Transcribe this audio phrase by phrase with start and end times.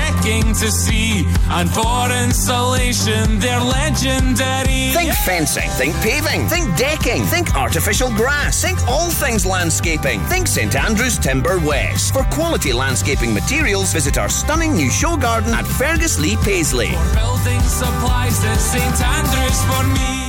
[0.00, 1.24] decking to see.
[1.50, 4.90] And for insulation, they're legendary.
[4.92, 10.20] Think fencing, think paving, think decking, think artificial grass, think all things landscaping.
[10.32, 12.12] Think St Andrews Timber West.
[12.12, 16.90] For quality landscaping materials, visit our stunning new show garden at Ferguslie Paisley.
[16.90, 20.20] For building supplies, there's St Andrews for me.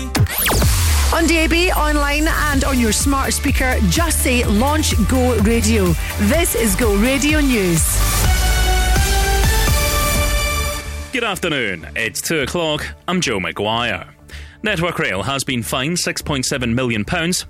[1.13, 5.93] On DAB, online, and on your smart speaker, just say Launch Go Radio.
[6.21, 8.10] This is Go Radio News.
[11.13, 11.89] Good afternoon.
[11.97, 12.87] It's 2 o'clock.
[13.05, 14.07] I'm Joe McGuire.
[14.63, 17.03] Network Rail has been fined £6.7 million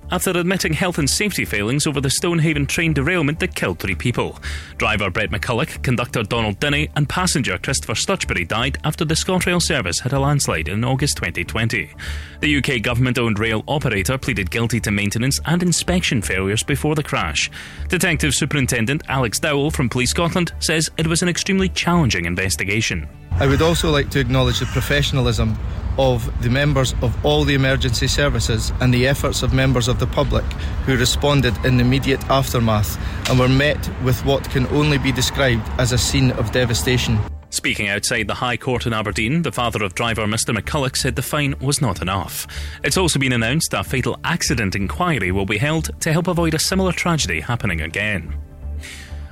[0.09, 4.39] after admitting health and safety failings over the Stonehaven train derailment that killed three people.
[4.79, 9.99] Driver Brett McCulloch, conductor Donald Dinnie, and passenger Christopher Stutchbury died after the ScotRail service
[9.99, 11.93] had a landslide in August 2020.
[12.39, 17.03] The UK government owned rail operator pleaded guilty to maintenance and inspection failures before the
[17.03, 17.51] crash.
[17.89, 23.07] Detective Superintendent Alex Dowell from Police Scotland says it was an extremely challenging investigation.
[23.39, 25.57] I would also like to acknowledge the professionalism
[25.97, 30.07] of the members of all the emergency services and the efforts of members of the
[30.07, 30.45] public
[30.85, 32.97] who responded in the immediate aftermath
[33.29, 37.19] and were met with what can only be described as a scene of devastation.
[37.49, 41.21] Speaking outside the High Court in Aberdeen, the father of driver Mr McCulloch said the
[41.21, 42.47] fine was not enough.
[42.83, 46.53] It's also been announced that a fatal accident inquiry will be held to help avoid
[46.53, 48.33] a similar tragedy happening again.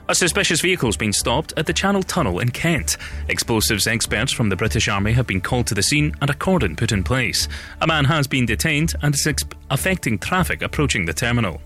[0.09, 2.97] A suspicious vehicle's been stopped at the Channel Tunnel in Kent.
[3.27, 6.75] Explosives experts from the British Army have been called to the scene and a cordon
[6.75, 7.47] put in place.
[7.79, 11.61] A man has been detained and is ex- affecting traffic approaching the terminal.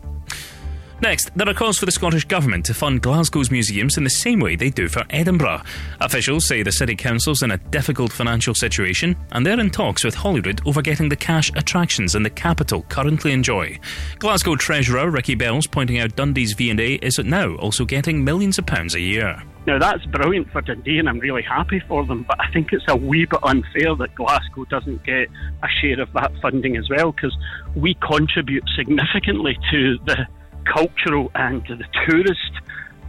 [1.03, 4.39] Next, there are calls for the Scottish Government to fund Glasgow's museums in the same
[4.39, 5.61] way they do for Edinburgh.
[5.99, 10.15] Officials say the City Council's in a difficult financial situation and they're in talks with
[10.15, 13.77] Holyrood over getting the cash attractions in the capital currently enjoy.
[14.19, 18.95] Glasgow Treasurer Ricky Bell's pointing out Dundee's V&A is now also getting millions of pounds
[18.95, 19.43] a year.
[19.67, 22.23] Now that's brilliant for Dundee, and I'm really happy for them.
[22.25, 25.27] But I think it's a wee bit unfair that Glasgow doesn't get
[25.63, 27.37] a share of that funding as well, because
[27.75, 30.27] we contribute significantly to the
[30.65, 32.39] cultural and the tourist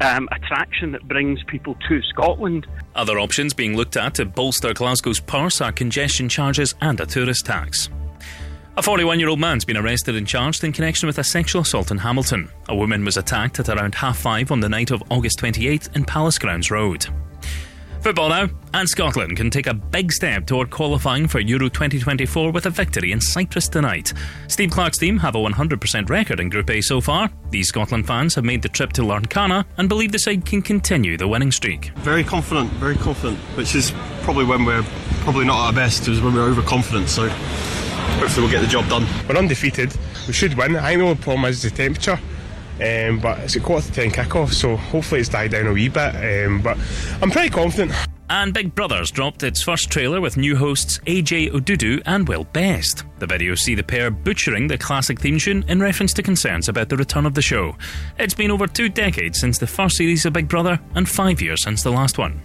[0.00, 2.66] um, attraction that brings people to Scotland.
[2.94, 7.46] Other options being looked at to bolster Glasgow's purse are congestion charges and a tourist
[7.46, 7.88] tax.
[8.76, 11.92] A 41 year old man's been arrested and charged in connection with a sexual assault
[11.92, 12.50] in Hamilton.
[12.68, 16.04] A woman was attacked at around half five on the night of August 28th in
[16.04, 17.06] Palace Grounds Road.
[18.04, 22.66] Football now, and Scotland can take a big step toward qualifying for Euro 2024 with
[22.66, 24.12] a victory in Cyprus tonight.
[24.46, 27.30] Steve Clarke's team have a 100% record in Group A so far.
[27.48, 31.16] These Scotland fans have made the trip to Larnaca and believe the side can continue
[31.16, 31.92] the winning streak.
[31.96, 34.84] Very confident, very confident, which is probably when we're
[35.22, 37.08] probably not at our best, is when we're overconfident.
[37.08, 39.06] So hopefully we'll get the job done.
[39.26, 39.96] We're undefeated.
[40.26, 40.76] We should win.
[40.76, 42.20] I know the problem is the temperature.
[42.80, 45.88] Um, but it's a quarter to ten kickoff, so hopefully it's died down a wee
[45.88, 46.46] bit.
[46.46, 46.76] Um, but
[47.22, 47.92] I'm pretty confident.
[48.30, 53.04] And Big Brothers dropped its first trailer with new hosts AJ Odudu and Will Best.
[53.18, 56.88] The videos see the pair butchering the classic theme tune in reference to concerns about
[56.88, 57.76] the return of the show.
[58.18, 61.62] It's been over two decades since the first series of Big Brother and five years
[61.62, 62.42] since the last one.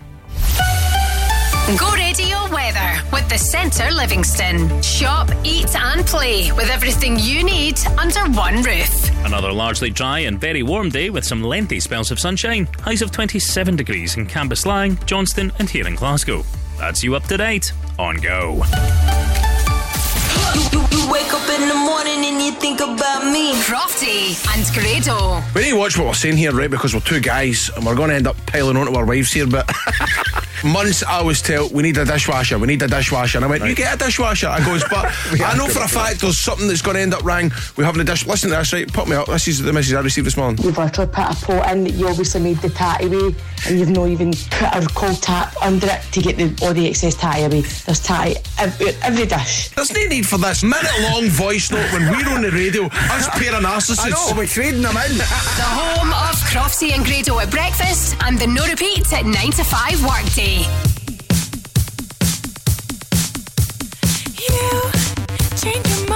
[1.78, 4.82] Go radio weather with the Centre Livingston.
[4.82, 9.10] Shop, eat, and play with everything you need under one roof.
[9.24, 12.68] Another largely dry and very warm day with some lengthy spells of sunshine.
[12.80, 16.44] Highs of 27 degrees in Cambuslang, Johnstone, and here in Glasgow.
[16.80, 18.64] That's you up to date on Go.
[21.60, 23.52] In the morning and you think about me.
[23.64, 25.44] Crofty and Grado.
[25.54, 26.72] We need to watch what we're saying here, right?
[26.72, 29.46] Because we're two guys and we're going to end up piling onto our wives here.
[29.46, 29.70] But
[30.64, 33.40] months I always tell, we need a dishwasher, we need a dishwasher.
[33.40, 34.48] And I went, you get a dishwasher.
[34.48, 35.06] I goes, but
[35.44, 37.52] I know for a fact there's something that's going to end up wrong.
[37.76, 38.26] We having a dish.
[38.26, 38.92] Listen to this, right?
[38.92, 39.28] Put me up.
[39.28, 40.64] This is the message I received this morning.
[40.64, 43.36] You've literally put a pot in that you obviously made the tatty away
[43.68, 46.88] and you've not even put a cold tap under it to get the, all the
[46.88, 47.62] excess tatty away.
[47.62, 49.70] There's tatty every, every dish.
[49.70, 52.86] There's no need for this minute long voice note when we're on the radio.
[52.86, 54.06] Us pair of narcissists.
[54.06, 55.18] I know, we're trading them in.
[55.18, 55.24] The
[55.66, 60.06] home of Crofty and Grado at breakfast and the no repeat at 9 to 5
[60.06, 60.60] workday.
[64.38, 64.92] You
[65.58, 66.09] change your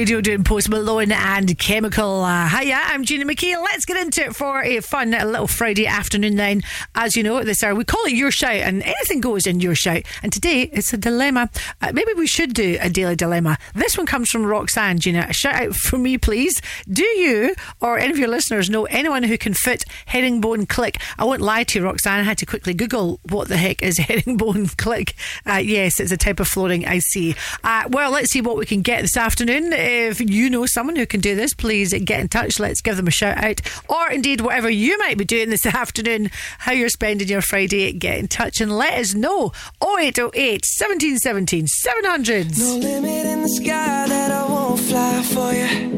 [0.00, 2.22] Radio doing Post Malone and Chemical.
[2.22, 3.54] Uh, hiya, I'm Gina McKie.
[3.62, 6.62] Let's get into it for a fun little Friday afternoon then.
[6.94, 9.74] As you know, this hour, we call it Your Shout and anything goes in Your
[9.74, 10.04] Shout.
[10.22, 11.50] And today it's a dilemma.
[11.90, 13.58] Uh, maybe we should do a daily dilemma.
[13.74, 15.26] This one comes from Roxanne, Gina.
[15.28, 16.62] A shout out for me, please.
[16.88, 20.98] Do you or any of your listeners know anyone who can fit herringbone click?
[21.18, 22.20] I won't lie to you, Roxanne.
[22.20, 25.14] I had to quickly Google what the heck is herringbone click.
[25.44, 27.34] Uh, yes, it's a type of flooring, I see.
[27.64, 29.72] Uh, well, let's see what we can get this afternoon.
[29.72, 32.60] If you know someone who can do this, please get in touch.
[32.60, 33.60] Let's give them a shout out.
[33.88, 38.18] Or indeed, whatever you might be doing this afternoon, how you're spending your Friday, get
[38.18, 39.52] in touch and let us know.
[39.82, 42.58] 0808 1717 700.
[42.58, 45.88] No limit in the sky that I won't fly for you.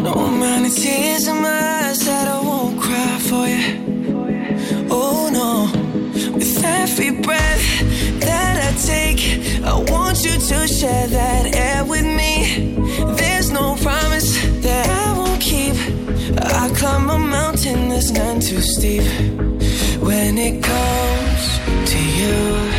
[0.00, 4.86] No amount of tears in my eyes that I won't cry for you.
[4.90, 5.68] Oh no,
[6.32, 7.66] with every breath
[8.20, 9.20] that I take,
[9.62, 12.78] I want you to share that air with me.
[13.18, 15.74] There's no promise that I won't keep.
[16.40, 19.04] I climb a mountain that's none too steep.
[20.00, 22.71] When it comes to you,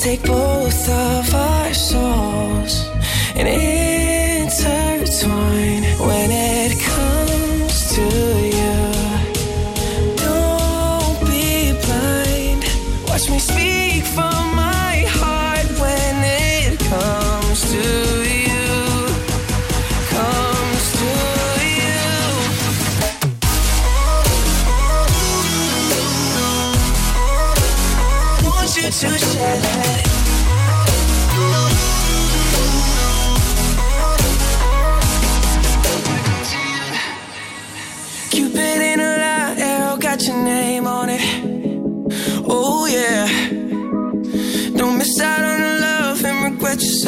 [0.00, 2.88] take both of our souls.
[3.36, 3.89] And it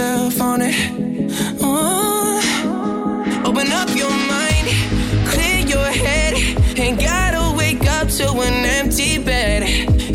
[0.03, 0.75] yourself on it.
[1.63, 2.41] Uh,
[3.47, 4.67] open up your mind,
[5.31, 6.35] clear your head.
[6.79, 9.63] Ain't gotta wake up to an empty bed.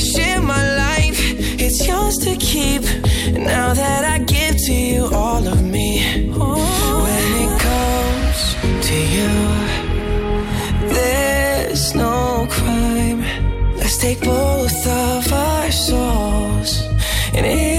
[0.01, 1.19] Share my life,
[1.63, 2.83] it's yours to keep.
[3.33, 5.89] Now that I give to you all of me.
[7.03, 8.39] When it comes
[8.87, 9.33] to you,
[10.95, 13.21] there's no crime.
[13.77, 16.81] Let's take both of our souls
[17.33, 17.76] and it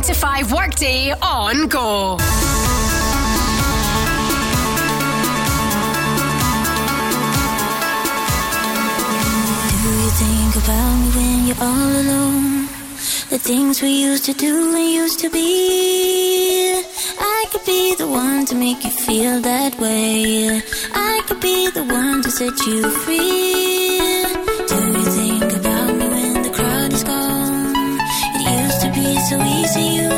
[0.00, 2.16] 9 to 5 workday on go.
[2.16, 2.24] Do
[10.02, 12.68] you think about me when you're all alone?
[13.28, 16.82] The things we used to do and used to be.
[17.18, 20.62] I could be the one to make you feel that way.
[20.94, 23.69] I could be the one to set you free.
[29.30, 30.09] so easy you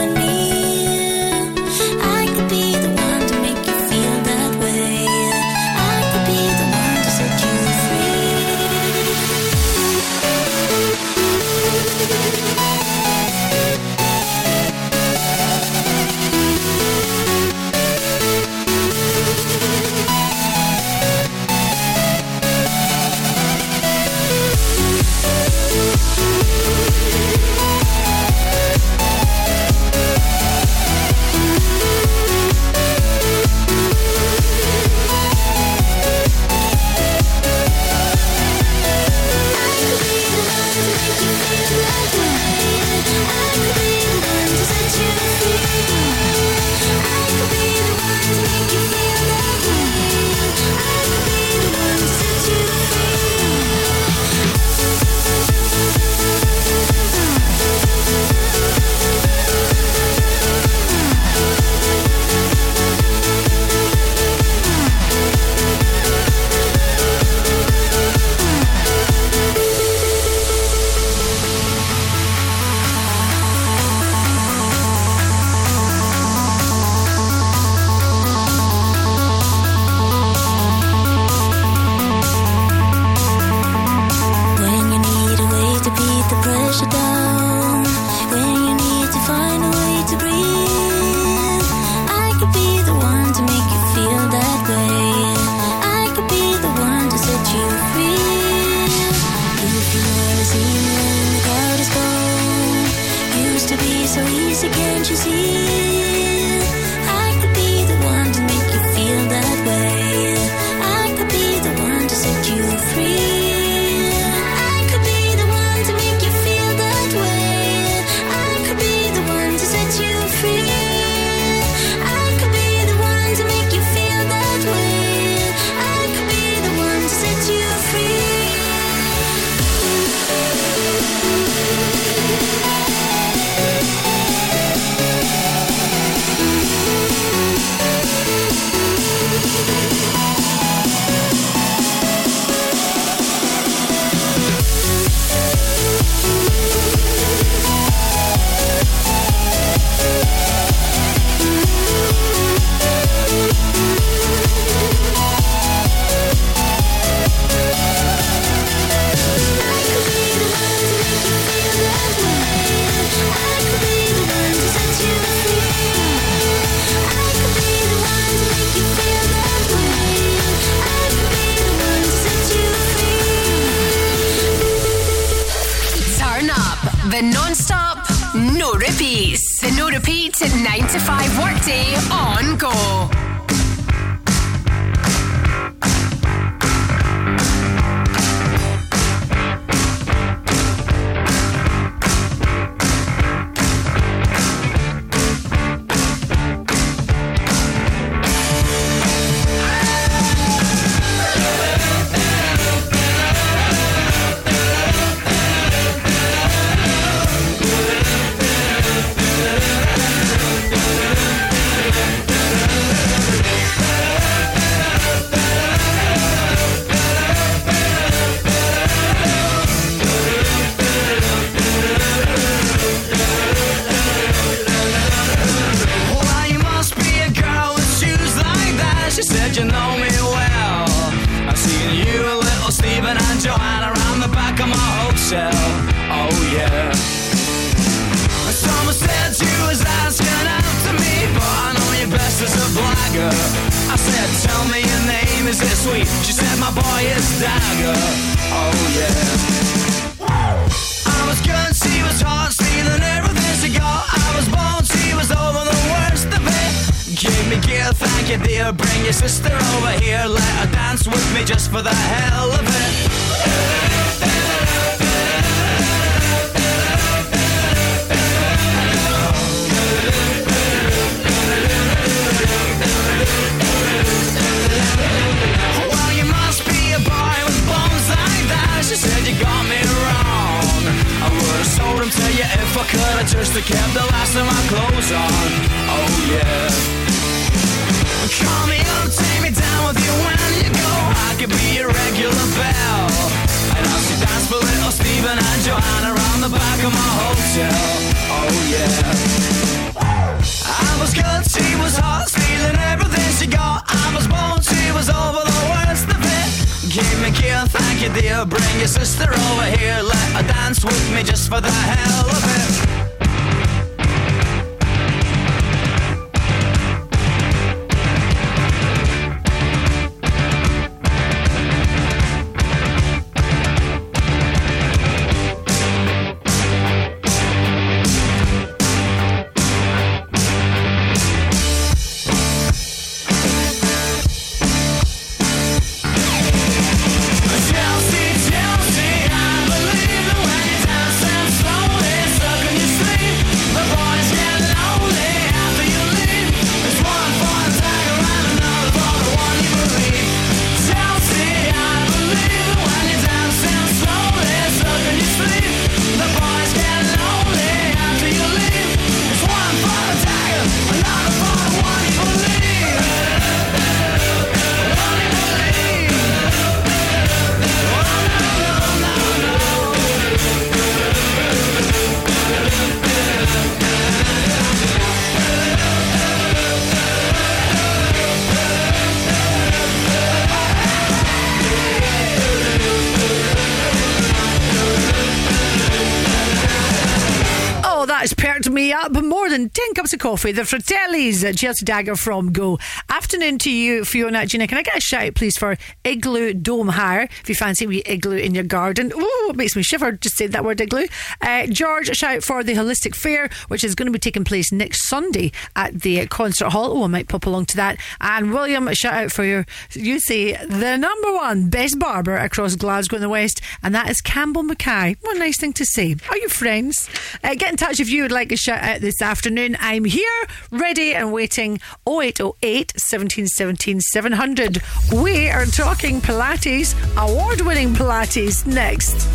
[390.22, 390.52] coffee.
[390.52, 392.78] The Fratellis, Chelsea Dagger from Go.
[393.08, 394.46] Afternoon to you, Fiona.
[394.46, 397.22] Gina, can I get a shout out, please, for Igloo Dome Hire?
[397.22, 399.12] If you fancy a wee igloo in your garden.
[399.12, 401.08] Ooh, it makes me shiver just saying that word igloo.
[401.40, 404.44] Uh, George, a shout out for the Holistic Fair, which is going to be taking
[404.44, 406.96] place next Sunday at the concert hall.
[406.96, 407.98] Oh, I might pop along to that.
[408.20, 412.76] And William, a shout out for your, you say, the number one best barber across
[412.76, 413.51] Glasgow and the West,
[413.82, 415.16] and that is Campbell Mackay.
[415.20, 416.16] What a nice thing to say.
[416.30, 417.08] Are you friends?
[417.42, 419.76] Uh, get in touch if you would like a shout out this afternoon.
[419.80, 421.80] I'm here, ready and waiting.
[422.06, 424.82] 0808 1717 700.
[425.12, 429.28] We are talking Pilates, award winning Pilates, next.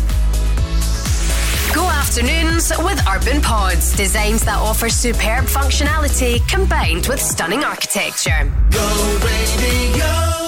[1.74, 8.50] Go afternoons with Urban Pods, designs that offer superb functionality combined with stunning architecture.
[8.70, 10.47] Go radio.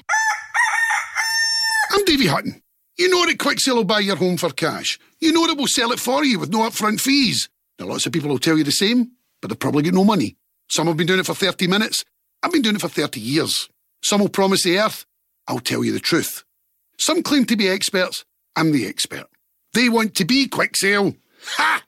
[1.93, 2.61] I'm Davy Hutton.
[2.97, 4.97] You know that Quicksale will buy your home for cash.
[5.19, 7.49] You know that we'll sell it for you with no upfront fees.
[7.79, 10.35] Now, lots of people will tell you the same, but they've probably got no money.
[10.69, 12.05] Some have been doing it for 30 minutes.
[12.43, 13.67] I've been doing it for 30 years.
[14.03, 15.05] Some will promise the earth.
[15.47, 16.43] I'll tell you the truth.
[16.97, 18.23] Some claim to be experts.
[18.55, 19.25] I'm the expert.
[19.73, 21.15] They want to be quick sale.
[21.55, 21.83] Ha!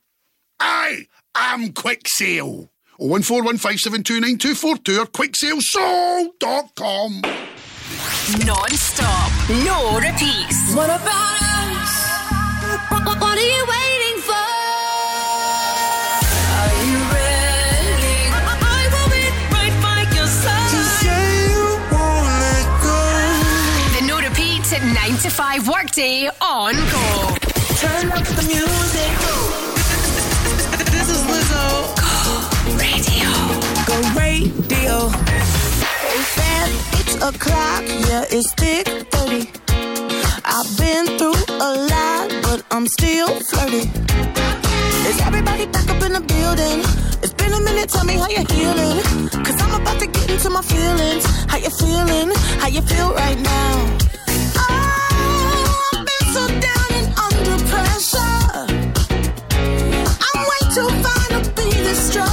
[0.59, 2.69] I am quick sale.
[2.99, 7.21] 01415729242 or quicksalesoul.com.
[8.45, 9.31] Non-stop,
[9.65, 10.73] no repeats.
[10.73, 11.93] What about us?
[12.89, 14.47] What, are you waiting for?
[16.57, 18.33] Are you ready?
[18.33, 20.71] I, I will be right by your side.
[20.73, 22.97] To say you won't let go.
[23.93, 27.37] The no repeats at 9 to 5 workday on go.
[27.77, 29.13] Turn up the music.
[30.91, 31.65] This is Lizzo.
[32.01, 32.33] Go
[32.81, 33.29] radio.
[33.85, 35.42] Go radio.
[36.63, 37.83] Fam, it's o'clock.
[38.07, 39.49] Yeah, it's thick 30.
[40.45, 43.89] I've been through a lot, but I'm still flirty.
[45.09, 46.79] Is everybody back up in the building?
[47.21, 49.03] It's been a minute, tell me how you're healing.
[49.43, 51.25] Cause I'm about to get into my feelings.
[51.51, 52.31] How you feeling?
[52.61, 53.97] How you feel right now?
[54.55, 58.45] Oh, I've been so down and under pressure.
[60.25, 62.32] I'm way too fine to be distressed, yeah.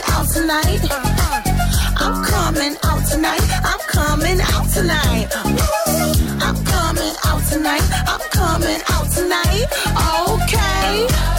[0.00, 0.90] Coming out tonight.
[0.90, 1.42] Uh-huh.
[1.96, 3.40] I'm coming out tonight.
[3.64, 5.28] I'm coming out tonight.
[6.42, 7.82] I'm coming out tonight.
[8.06, 9.66] I'm coming out tonight.
[10.44, 11.29] Okay.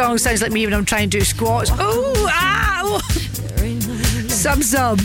[0.00, 1.70] Song sounds like me when I'm trying to do squats.
[1.74, 2.98] Oh, ow!
[4.28, 4.98] Sub sub.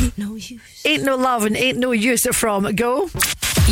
[0.86, 3.10] Ain't no love and ain't no use from Go.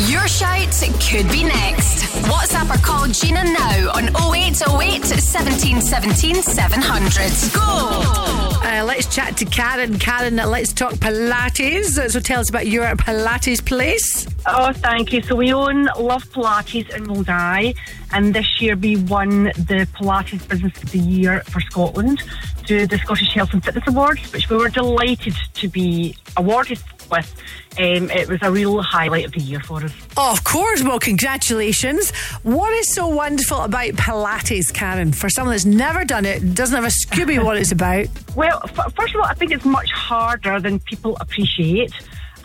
[0.06, 0.68] Your shout
[1.00, 2.04] could be next.
[2.28, 7.54] WhatsApp or call Gina now on 0808 17 17 700.
[7.54, 8.24] Go!
[8.66, 9.98] Uh, let's chat to Karen.
[9.98, 12.10] Karen, uh, let's talk Pilates.
[12.10, 14.26] So tell us about your Pilates place.
[14.46, 15.22] Oh, thank you.
[15.22, 17.76] So we own Love Pilates in Moldai,
[18.14, 22.22] and this year we won the Pilates Business of the Year for Scotland
[22.66, 26.78] through the Scottish Health and Fitness Awards, which we were delighted to be awarded
[27.10, 27.34] with.
[27.76, 29.92] Um, it was a real highlight of the year for us.
[30.16, 30.82] Oh, of course.
[30.84, 32.12] Well, congratulations.
[32.44, 35.12] What is so wonderful about Pilates, Karen?
[35.12, 38.06] For someone that's never done it, doesn't have a Scooby what it's about.
[38.36, 41.92] Well, f- first of all, I think it's much harder than people appreciate.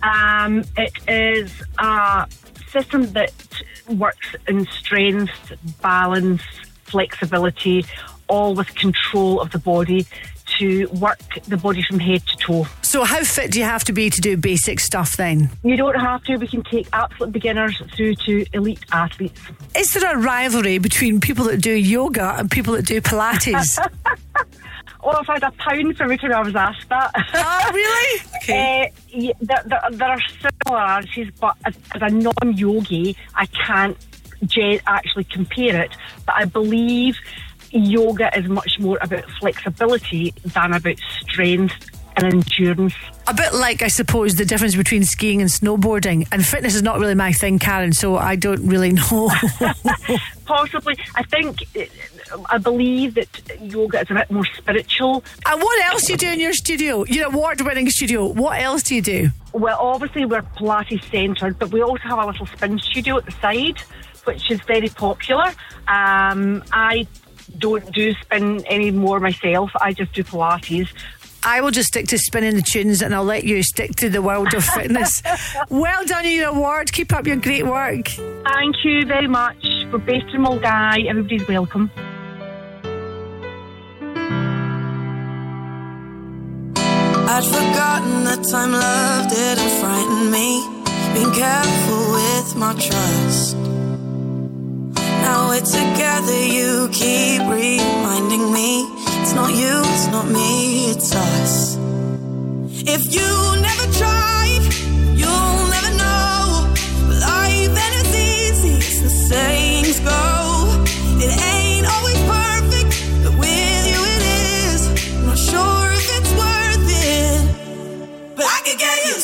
[0.04, 2.28] Um, it is a
[2.70, 3.32] system that
[3.90, 6.42] works in strength, balance,
[6.84, 7.86] flexibility,
[8.28, 10.06] all with control of the body
[10.58, 12.68] to work the body from head to toe.
[12.82, 15.50] So, how fit do you have to be to do basic stuff then?
[15.64, 16.38] You don't have to.
[16.38, 19.40] We can take absolute beginners through to elite athletes.
[19.76, 23.78] Is there a rivalry between people that do yoga and people that do Pilates?
[25.04, 27.12] Well, I've had a pound for every time I was asked that.
[27.34, 28.22] Oh, really?
[28.44, 28.88] Okay.
[28.88, 30.20] Uh, yeah, there, there, there are
[30.66, 33.98] similarities, but as, as a non-yogi, I can't
[34.88, 35.92] actually compare it.
[36.26, 37.16] But I believe
[37.72, 41.76] yoga is much more about flexibility than about strength
[42.18, 42.96] and endurance.
[43.28, 46.28] a bit like, I suppose, the difference between skiing and snowboarding.
[46.32, 49.30] And fitness is not really my thing, Karen, so I don't really know.
[50.46, 51.60] Possibly, I think,
[52.50, 53.28] I believe that
[53.62, 55.24] yoga is a bit more spiritual.
[55.46, 57.06] and what else do you do in your studio?
[57.06, 58.28] Your award winning studio.
[58.28, 59.30] What else do you do?
[59.54, 63.32] Well, obviously we're Pilates centred, but we also have a little spin studio at the
[63.32, 63.80] side,
[64.26, 65.48] which is very popular.
[65.88, 67.08] Um, I
[67.58, 69.72] don't do spin anymore myself.
[69.82, 70.90] I just do Pilates.
[71.42, 74.22] I will just stick to spinning the tunes and I'll let you stick to the
[74.22, 75.22] world of fitness.
[75.70, 76.92] well done on your award.
[76.92, 78.08] Keep up your great work.
[78.08, 79.64] Thank you very much.
[79.92, 81.10] We're based in Milngavie.
[81.10, 81.90] Everybody's welcome.
[87.32, 90.66] I'd forgotten that time love didn't frighten me.
[91.14, 93.56] Being careful with my trust.
[95.22, 98.90] Now we're together, you keep reminding me.
[99.22, 101.78] It's not you, it's not me, it's us.
[102.96, 103.30] If you
[103.62, 104.66] never tried,
[105.14, 106.66] you'll never know.
[107.30, 110.22] Life and it's easy, as the sayings go.
[111.22, 111.59] It ain't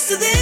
[0.07, 0.34] to this.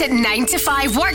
[0.00, 1.09] At 9 to 5 workday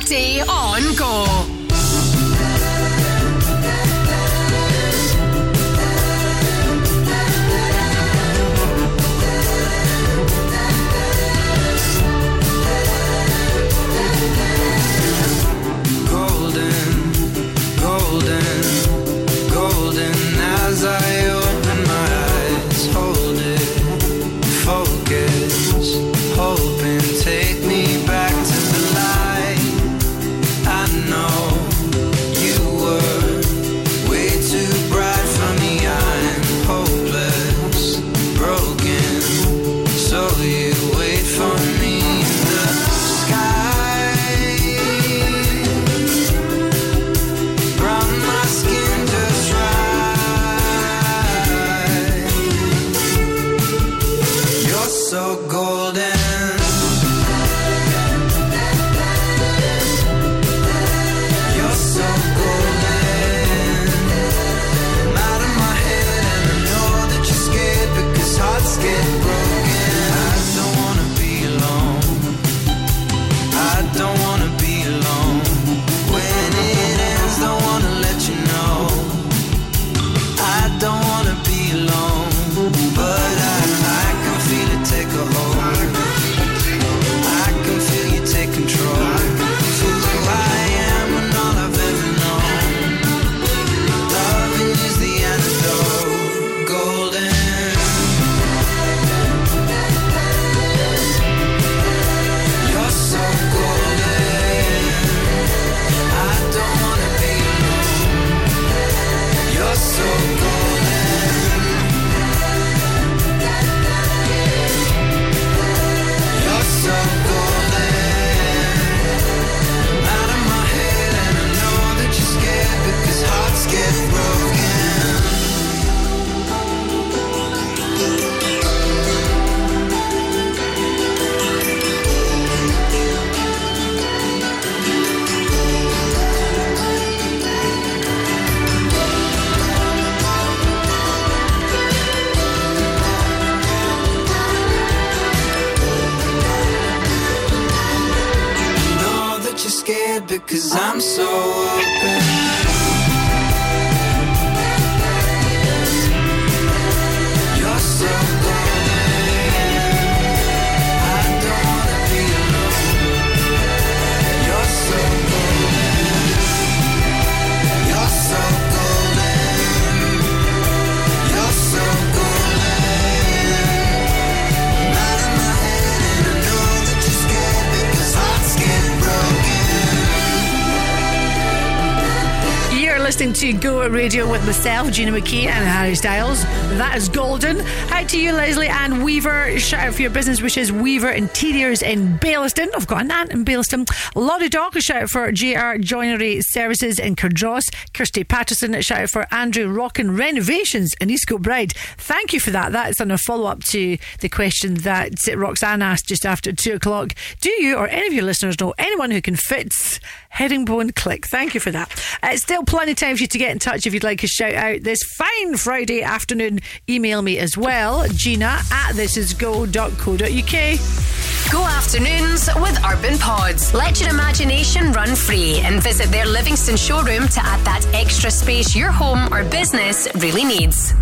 [184.45, 186.43] myself, Gina McKie, and Harry Styles.
[186.77, 187.57] That is golden.
[187.95, 189.57] Hi to you, Leslie Ann Weaver.
[189.57, 192.67] Shout out for your business wishes, Weaver Interiors in Baillieston.
[192.75, 193.89] I've got an aunt in Baillieston.
[194.15, 197.63] Lottie a shout out for JR Joinery Services in Cardross.
[197.93, 201.71] Kirsty Patterson, shout out for Andrew Rockin Renovations in East Bride.
[201.97, 202.73] Thank you for that.
[202.73, 207.13] That's on a follow up to the question that Roxanne asked just after two o'clock.
[207.39, 211.27] Do you or any of your listeners know anyone who can fix herringbone click?
[211.27, 211.89] Thank you for that.
[212.21, 214.27] Uh, still plenty of time for you to get in touch if you'd like a
[214.27, 216.59] shout out this fine Friday afternoon.
[216.89, 221.51] Email me as well, Gina at thisisgo.co.uk.
[221.51, 223.73] Go afternoons with Urban Pods.
[223.73, 228.75] Let your imagination run free and visit their Livingston showroom to add that extra space
[228.75, 230.93] your home or business really needs.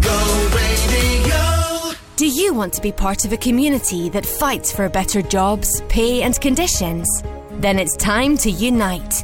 [2.18, 6.24] Do you want to be part of a community that fights for better jobs, pay,
[6.24, 7.08] and conditions?
[7.54, 9.24] Then it's time to unite.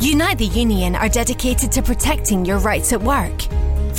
[0.00, 3.42] Unite the Union are dedicated to protecting your rights at work.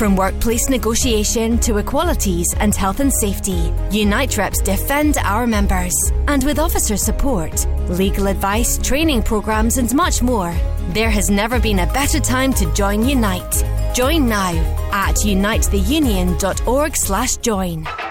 [0.02, 5.94] From workplace negotiation to equalities and health and safety, Unite reps defend our members.
[6.28, 10.56] And with officer support, legal advice, training programs, and much more,
[10.90, 13.64] there has never been a better time to join Unite.
[13.94, 14.56] Join now
[14.92, 18.11] at unitetheunion.org/join.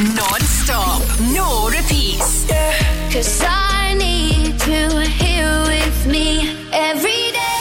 [0.00, 2.46] Non-stop, no repeats.
[3.12, 7.60] Cause I need you here with me every day.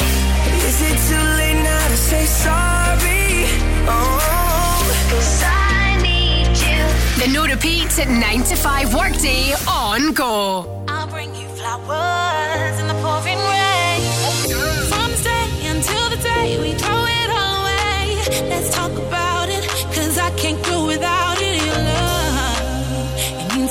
[0.64, 3.44] Is it too late now to say sorry?
[3.90, 6.80] Oh, Cause I need you.
[7.22, 10.86] The no repeats at 9 to 5 workday on Go.
[10.88, 14.00] I'll bring you flowers in the pouring rain.
[14.88, 18.16] From this day until the day we throw it all away.
[18.48, 21.19] Let's talk about it, cause I can't go without it.
[21.19, 21.19] Your love,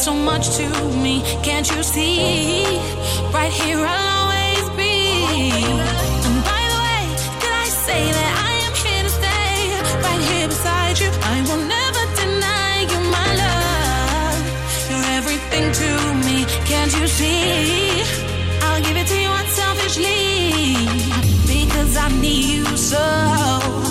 [0.00, 0.68] so much to
[1.02, 1.22] me.
[1.42, 2.62] Can't you see?
[3.32, 4.94] Right here I'll always be.
[6.26, 7.02] And by the way,
[7.42, 9.54] did I say that I am here to stay?
[10.06, 14.42] Right here beside you, I will never deny you my love.
[14.88, 15.90] You're everything to
[16.26, 16.36] me,
[16.70, 18.02] can't you see?
[18.62, 20.86] I'll give it to you unselfishly
[21.46, 23.87] because I need you so.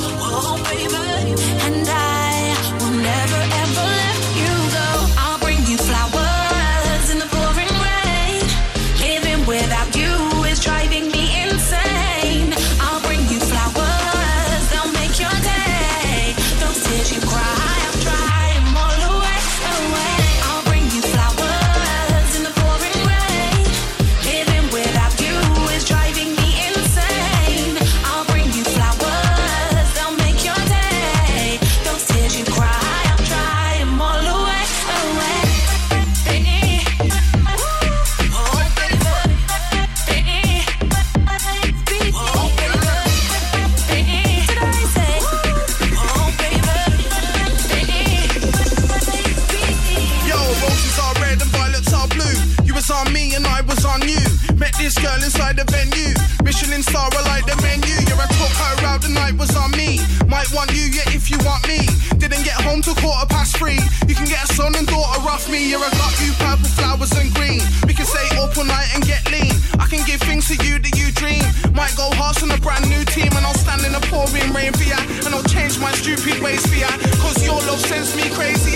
[54.88, 56.16] This girl inside the venue.
[56.48, 57.92] Michelin star, I like the menu.
[58.08, 60.00] Yeah, I took her out, the night was on me.
[60.32, 61.84] Might want you, yeah, if you want me.
[62.16, 63.84] Didn't get home till quarter past three.
[64.08, 65.76] You can get a son and daughter off me.
[65.76, 67.60] Yeah, I got you purple flowers and green.
[67.84, 69.52] We can stay up all night and get lean.
[69.76, 71.44] I can give things to you that you dream.
[71.76, 74.72] Might go harsh on a brand new team and I'll stand in the pouring rain
[74.72, 75.04] for ya.
[75.28, 76.88] And I'll change my stupid ways for ya.
[77.20, 78.67] Cause your love sends me crazy.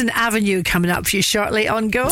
[0.00, 2.08] Madison Avenue coming up for you shortly on Go.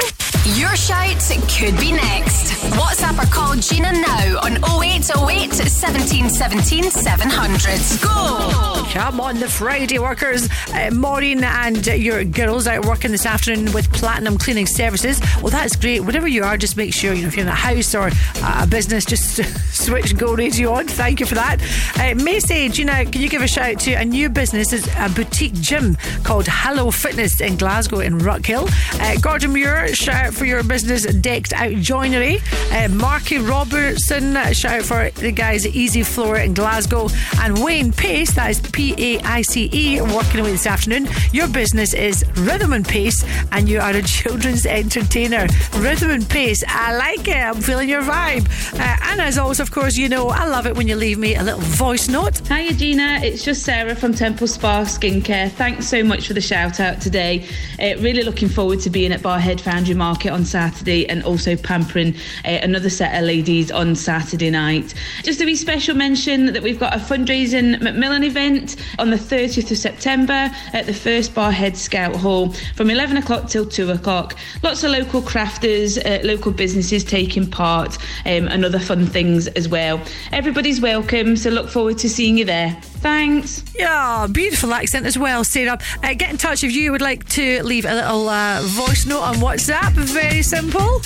[0.57, 1.17] Your shout
[1.49, 2.53] could be next.
[2.73, 8.03] WhatsApp or call Gina now on 0808 17 17 700.
[8.03, 8.85] Go!
[8.91, 10.49] Come on, the Friday workers.
[10.73, 15.21] Uh, Maureen and uh, your girls out working this afternoon with Platinum Cleaning Services.
[15.43, 16.01] Well, that's great.
[16.01, 18.11] Whatever you are, just make sure, you know, if you're in a house or
[18.43, 19.37] uh, a business, just
[19.75, 20.89] switch Go Radio on.
[20.89, 21.61] Thank you for that.
[21.97, 24.73] Uh, Macy, Gina, can you give a shout out to a new business?
[24.73, 28.69] A boutique gym called Hello Fitness in Glasgow in Rockhill.
[29.01, 32.41] Uh, Gordon Muir, shout out for your business, Decked Out Joinery.
[32.73, 37.09] Uh, Marky Robertson, shout out for the guys at Easy Floor in Glasgow.
[37.41, 41.09] And Wayne Pace, that is P A I C E, working away this afternoon.
[41.33, 45.47] Your business is Rhythm and Pace, and you are a children's entertainer.
[45.77, 47.37] Rhythm and Pace, I like it.
[47.37, 48.47] I'm feeling your vibe.
[48.75, 51.37] Uh, and as always, of course, you know, I love it when you leave me
[51.37, 52.39] a little voice note.
[52.49, 53.21] Hiya, Gina.
[53.23, 55.28] It's just Sarah from Temple Spa Skincare.
[55.29, 57.47] Thanks so much for the shout out today.
[57.79, 62.15] Uh, really looking forward to being at Barrhead Foundry Market on Saturday and also pampering
[62.47, 64.95] uh, another set of ladies on Saturday night.
[65.25, 69.71] Just a wee special mention that we've got a fundraising Macmillan event on the 30th
[69.71, 74.35] of September at the first Barrhead Scout Hall from 11 o'clock till 2 o'clock.
[74.63, 79.69] Lots of local crafters, uh, local businesses taking part, um, and other fun things as
[79.69, 80.01] well.
[80.33, 82.81] Everybody's welcome, so look forward to seeing you there.
[83.01, 83.63] Thanks.
[83.77, 85.79] Yeah, beautiful accent as well, Sarah.
[86.03, 89.21] Uh, get in touch if you would like to leave a little uh, voice note
[89.21, 89.93] on WhatsApp.
[89.93, 91.01] Very simple.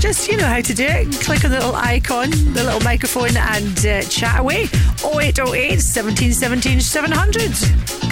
[0.00, 1.12] Just, you know how to do it.
[1.24, 4.64] Click on the little icon, the little microphone, and uh, chat away.
[5.04, 8.03] 0808 17 17 700.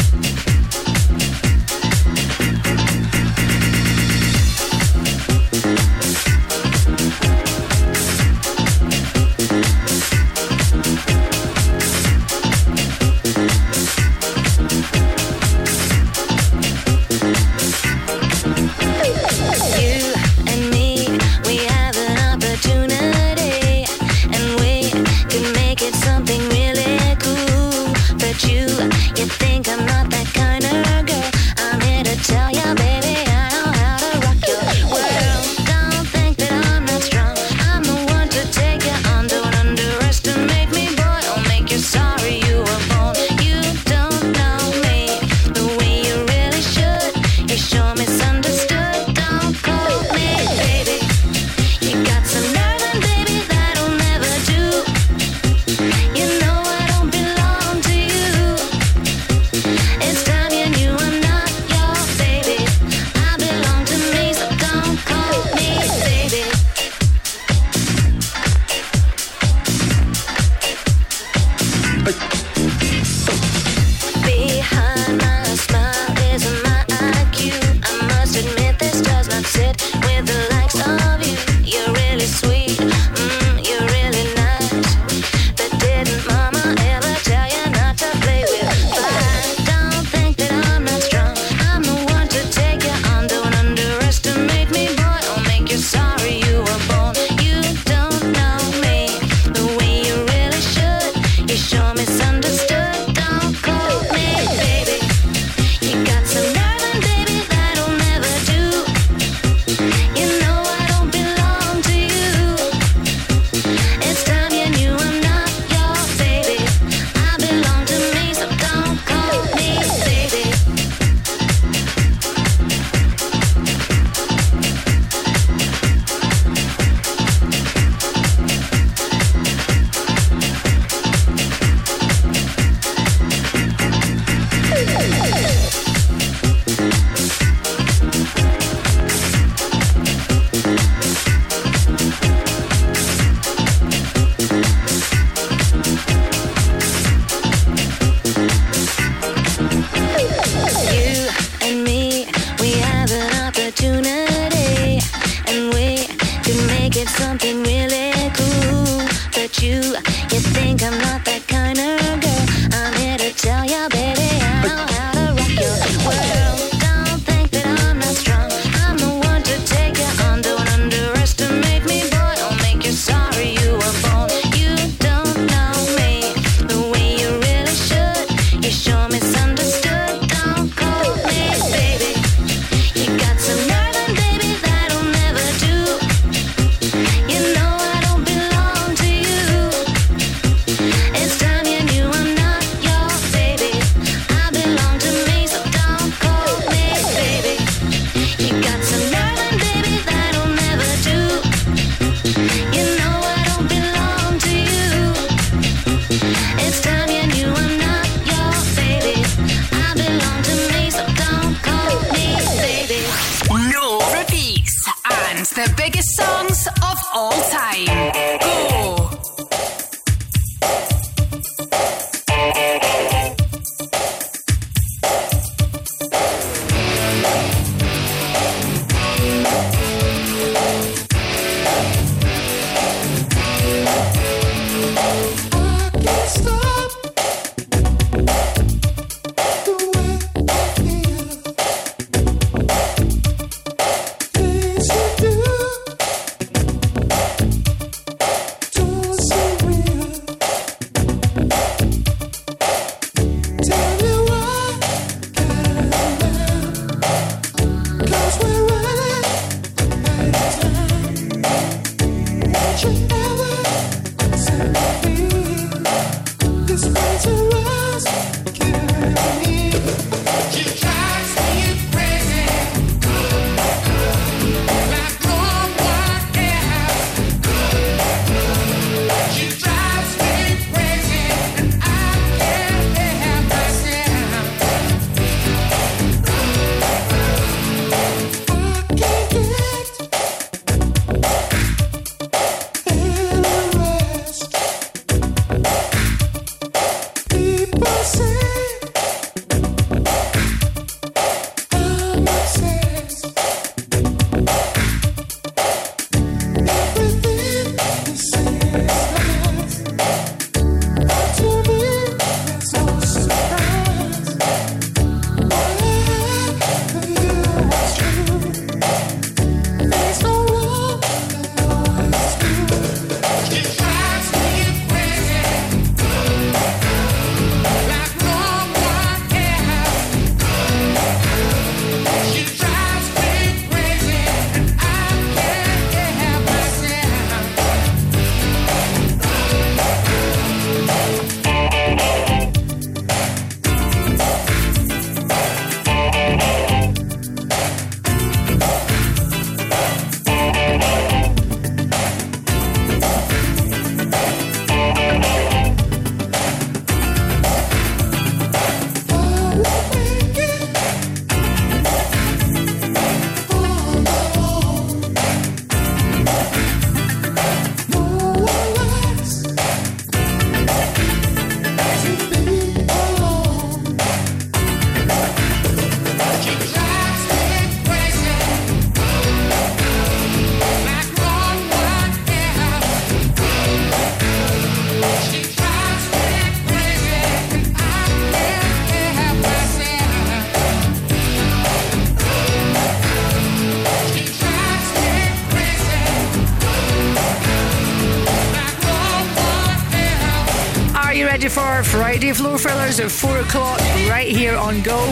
[402.35, 403.79] Floor Fillers at 4 o'clock
[404.09, 405.05] right here on Go?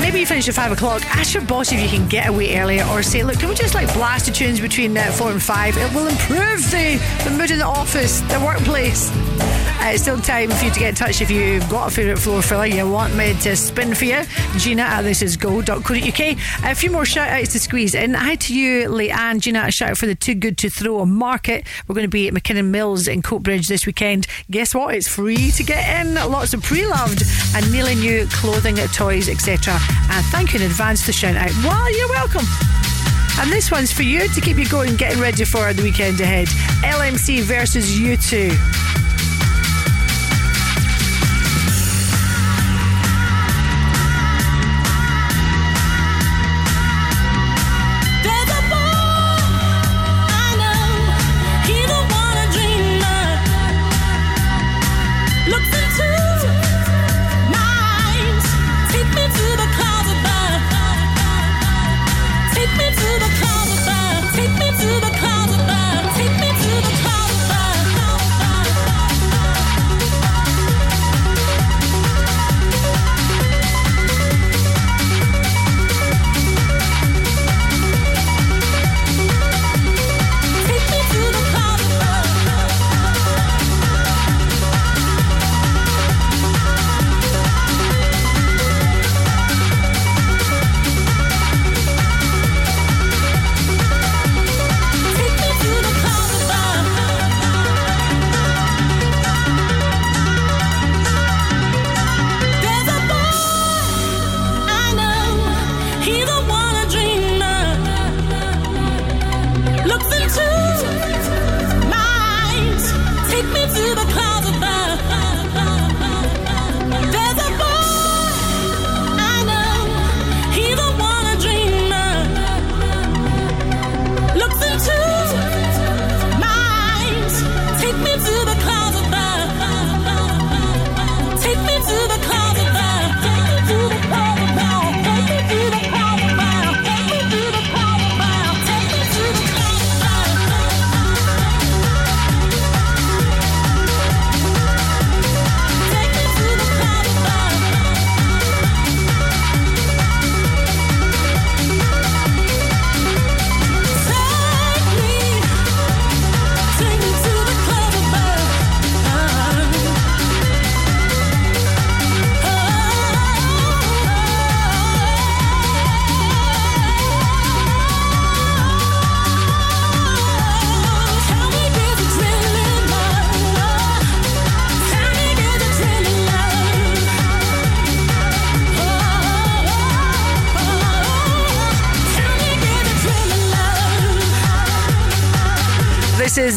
[0.00, 1.04] Maybe you finish at 5 o'clock.
[1.16, 3.74] Ask your boss if you can get away earlier or say, look, can we just
[3.74, 5.76] like blast the tunes between uh, 4 and 5?
[5.76, 9.10] It will improve the, the mood in the office, the workplace.
[9.80, 12.18] Uh, it's still time for you to get in touch if you've got a favourite
[12.18, 14.22] floor filler you want me to spin for you.
[14.58, 16.20] Gina at uk.
[16.20, 18.12] A few more shout outs to squeeze in.
[18.12, 19.40] Hi to you, Leanne.
[19.40, 21.66] Gina, a shout out for the Too Good to Throw market.
[21.88, 24.26] We're going to be at MacKinnon Mills in Coatbridge this weekend.
[24.50, 24.94] Guess what?
[24.94, 26.14] It's free to get in.
[26.14, 27.22] Lots of pre loved
[27.54, 29.78] and nearly new clothing, toys, etc.
[30.10, 31.52] And thank you in advance to shout out.
[31.64, 32.44] Well, you're welcome.
[33.38, 36.48] And this one's for you to keep you going, getting ready for the weekend ahead.
[36.82, 38.89] LMC versus U2.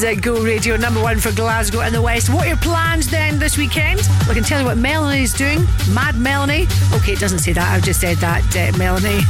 [0.04, 2.30] Uh, Go Radio number one for Glasgow and the West.
[2.30, 4.02] What are your plans then this weekend?
[4.22, 5.66] Well, I can tell you what Melanie's doing.
[5.94, 6.68] Mad Melanie.
[6.94, 7.74] Okay, it doesn't say that.
[7.74, 9.22] I've just said that, uh, Melanie.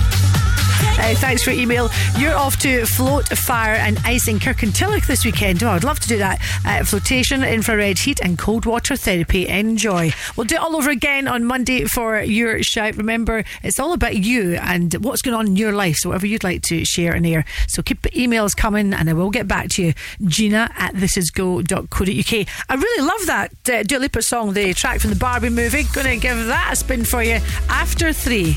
[1.03, 1.89] Uh, thanks for email.
[2.17, 5.61] You're off to Float, Fire and Ice in Kirkintilloch this weekend.
[5.61, 6.41] Oh, I'd love to do that.
[6.65, 9.45] Uh, flotation, infrared heat and cold water therapy.
[9.49, 10.11] Enjoy.
[10.37, 12.95] We'll do it all over again on Monday for your shout.
[12.95, 15.97] Remember, it's all about you and what's going on in your life.
[15.97, 17.43] So whatever you'd like to share in here.
[17.67, 19.93] So keep emails coming and I will get back to you.
[20.23, 22.47] Gina at thisisgo.co.uk.
[22.69, 25.83] I really love that uh, Dua Lipa song, the track from the Barbie movie.
[25.83, 28.55] Going to give that a spin for you after three.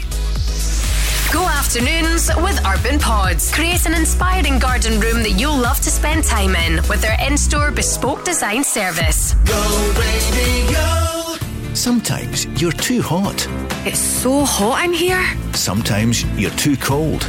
[1.33, 3.53] Go afternoons with Urban Pods.
[3.53, 7.37] Create an inspiring garden room that you'll love to spend time in with their in
[7.37, 9.35] store bespoke design service.
[9.45, 11.37] Go, baby, go.
[11.75, 13.47] Sometimes you're too hot.
[13.85, 15.25] It's so hot in here.
[15.53, 17.23] Sometimes you're too cold.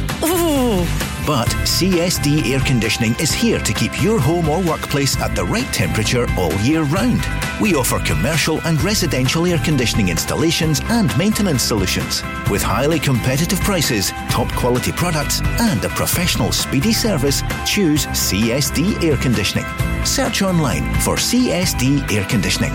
[1.28, 5.70] But CSD Air Conditioning is here to keep your home or workplace at the right
[5.74, 7.20] temperature all year round.
[7.60, 12.22] We offer commercial and residential air conditioning installations and maintenance solutions.
[12.50, 19.18] With highly competitive prices, top quality products, and a professional speedy service, choose CSD Air
[19.18, 19.66] Conditioning.
[20.06, 22.72] Search online for CSD Air Conditioning.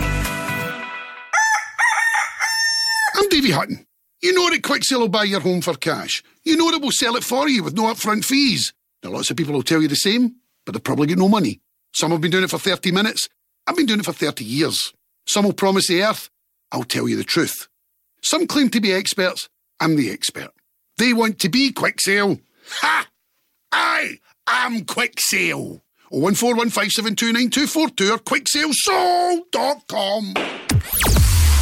[3.16, 3.84] I'm Davy Hutton.
[4.24, 6.24] You know that Quicksale will buy your home for cash.
[6.46, 8.72] You know that we'll sell it for you with no upfront fees.
[9.04, 11.60] Now, lots of people will tell you the same, but they've probably got no money.
[11.92, 13.28] Some have been doing it for 30 minutes.
[13.68, 14.94] I've been doing it for 30 years.
[15.28, 16.30] Some will promise the earth.
[16.72, 17.68] I'll tell you the truth.
[18.22, 19.50] Some claim to be experts.
[19.82, 20.52] I'm the expert.
[20.98, 22.40] They want to be Quicksale.
[22.80, 23.10] Ha!
[23.74, 25.82] I am Quicksale.
[26.14, 30.34] 01415729242 or quicksalesoul.com.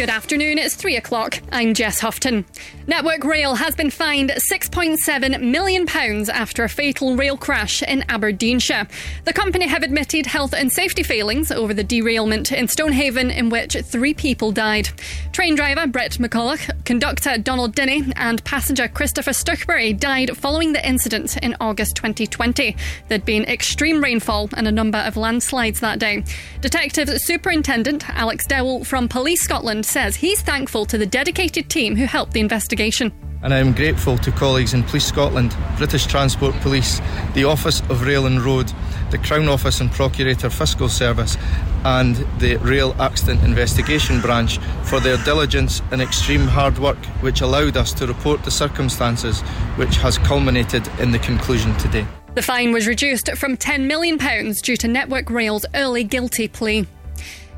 [0.00, 1.42] Good afternoon, it's three o'clock.
[1.52, 2.46] I'm Jess Houghton.
[2.86, 5.86] Network Rail has been fined £6.7 million
[6.30, 8.88] after a fatal rail crash in Aberdeenshire.
[9.26, 13.76] The company have admitted health and safety failings over the derailment in Stonehaven, in which
[13.76, 14.88] three people died.
[15.32, 21.36] Train driver Brett McCullough, conductor Donald Dinnie, and passenger Christopher Stuchbury died following the incident
[21.36, 22.74] in August 2020.
[23.08, 26.24] There'd been extreme rainfall and a number of landslides that day.
[26.62, 32.04] Detective Superintendent Alex Dowell from Police Scotland says he's thankful to the dedicated team who
[32.04, 33.12] helped the investigation.
[33.42, 37.00] and I am grateful to colleagues in Police Scotland, British Transport Police,
[37.34, 38.70] the Office of Rail and Road,
[39.10, 41.36] the Crown Office and Procurator Fiscal Service,
[41.84, 47.76] and the Rail Accident Investigation Branch for their diligence and extreme hard work, which allowed
[47.76, 49.40] us to report the circumstances
[49.76, 52.06] which has culminated in the conclusion today.
[52.34, 54.18] The fine was reduced from £10 million
[54.62, 56.86] due to Network Rail's early guilty plea.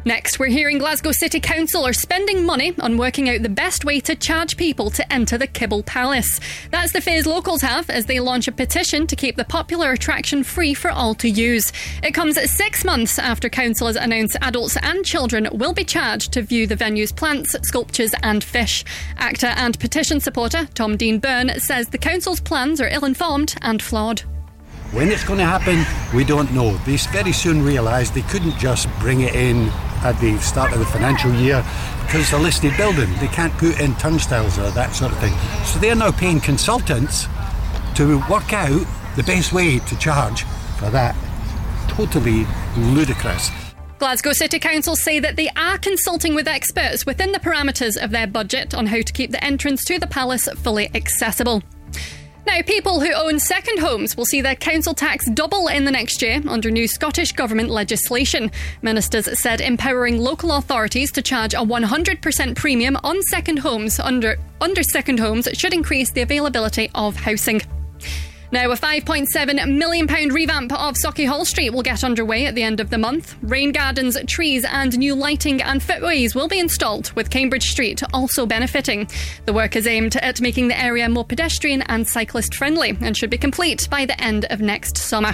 [0.05, 4.01] Next, we're hearing Glasgow City Council are spending money on working out the best way
[4.01, 6.41] to charge people to enter the Kibble Palace.
[6.73, 10.43] That's the phase locals have as they launch a petition to keep the popular attraction
[10.43, 11.73] free for all to use.
[12.03, 16.43] It comes six months after Council has announced adults and children will be charged to
[16.43, 18.85] view the venue's plants, sculptures, and fish.
[19.19, 23.81] Actor and petition supporter Tom Dean Byrne says the Council's plans are ill informed and
[23.81, 24.23] flawed.
[24.93, 26.77] When it's going to happen, we don't know.
[26.85, 29.71] They very soon realised they couldn't just bring it in
[30.05, 31.65] at the start of the financial year
[32.03, 33.09] because it's a listed building.
[33.19, 35.33] They can't put in turnstiles or that sort of thing.
[35.65, 37.27] So they're now paying consultants
[37.95, 38.87] to work out
[39.17, 40.43] the best way to charge
[40.77, 41.17] for that.
[41.89, 43.51] Totally ludicrous.
[43.99, 48.27] Glasgow City Council say that they are consulting with experts within the parameters of their
[48.27, 51.63] budget on how to keep the entrance to the palace fully accessible.
[52.45, 56.21] Now, people who own second homes will see their council tax double in the next
[56.23, 58.51] year under new Scottish Government legislation.
[58.83, 64.83] Ministers said empowering local authorities to charge a 100% premium on second homes under, under
[64.83, 67.63] second homes should increase the availability of housing.
[68.53, 72.91] Now, a £5.7 million revamp of Sauchiehall Street will get underway at the end of
[72.91, 73.35] the month.
[73.41, 78.45] Rain gardens, trees, and new lighting and footways will be installed, with Cambridge Street also
[78.45, 79.09] benefiting.
[79.47, 83.31] The work is aimed at making the area more pedestrian and cyclist friendly and should
[83.31, 85.33] be complete by the end of next summer.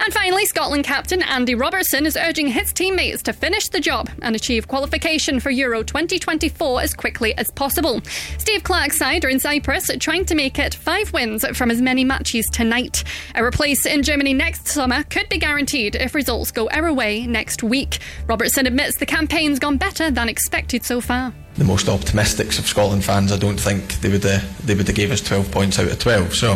[0.00, 4.34] And finally, Scotland captain Andy Robertson is urging his teammates to finish the job and
[4.34, 8.00] achieve qualification for Euro 2024 as quickly as possible.
[8.38, 12.04] Steve Clarke's side are in Cyprus trying to make it five wins from as many
[12.04, 13.04] matches tonight.
[13.36, 17.62] A place in Germany next summer could be guaranteed if results go our way next
[17.62, 17.98] week.
[18.26, 21.32] Robertson admits the campaign's gone better than expected so far.
[21.56, 24.96] The most optimistics of Scotland fans, I don't think they would uh, they would have
[24.96, 26.34] gave us 12 points out of 12.
[26.34, 26.52] So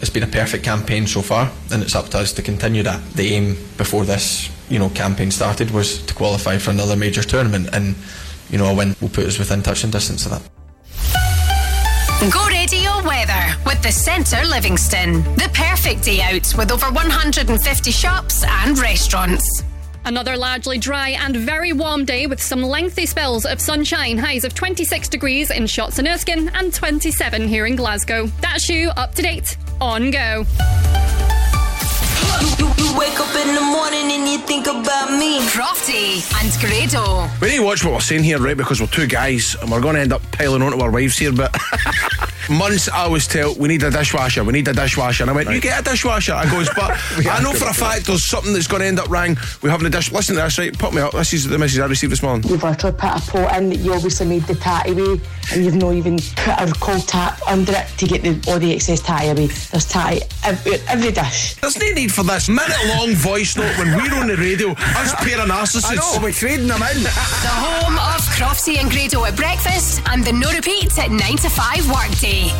[0.00, 3.02] it's been a perfect campaign so far, and it's up to us to continue that.
[3.14, 7.70] The aim before this, you know, campaign started was to qualify for another major tournament,
[7.72, 7.96] and
[8.50, 10.42] you know, a win will put us within touching distance of that.
[12.32, 15.22] Go radio weather with the Centre Livingston.
[15.36, 19.62] The perfect day out with over 150 shops and restaurants.
[20.04, 24.18] Another largely dry and very warm day with some lengthy spells of sunshine.
[24.18, 28.26] Highs of 26 degrees in Shotts and Erskine and 27 here in Glasgow.
[28.40, 30.44] That's you up to date on Go.
[35.58, 37.28] Crofty and Grado.
[37.40, 38.56] We need to watch what we're saying here, right?
[38.56, 41.32] Because we're two guys and we're going to end up piling onto our wives here.
[41.32, 41.56] But
[42.50, 45.24] months I always tell, we need a dishwasher, we need a dishwasher.
[45.24, 46.34] And I went, you get a dishwasher.
[46.34, 46.90] I goes, but
[47.28, 49.36] I know for a fact there's something that's going to end up wrong.
[49.62, 50.12] We're having a dish.
[50.12, 50.76] Listen to this, right?
[50.78, 51.12] Put me up.
[51.12, 52.48] This is the message I received this morning.
[52.48, 55.20] You've literally put a pot in that you obviously made the tatty away
[55.52, 58.72] and you've not even put a cold tap under it to get the, all the
[58.72, 59.46] excess tatty away.
[59.46, 61.54] There's tatty every, every dish.
[61.54, 64.72] There's no need for this minute long voice note when we're on the radio.
[64.72, 65.90] Us pair of narcissists.
[65.90, 67.02] I know, we're trading them in.
[67.02, 71.50] The home of Crofty and Grado at breakfast and the no repeat at 9 to
[71.50, 72.50] 5 workday.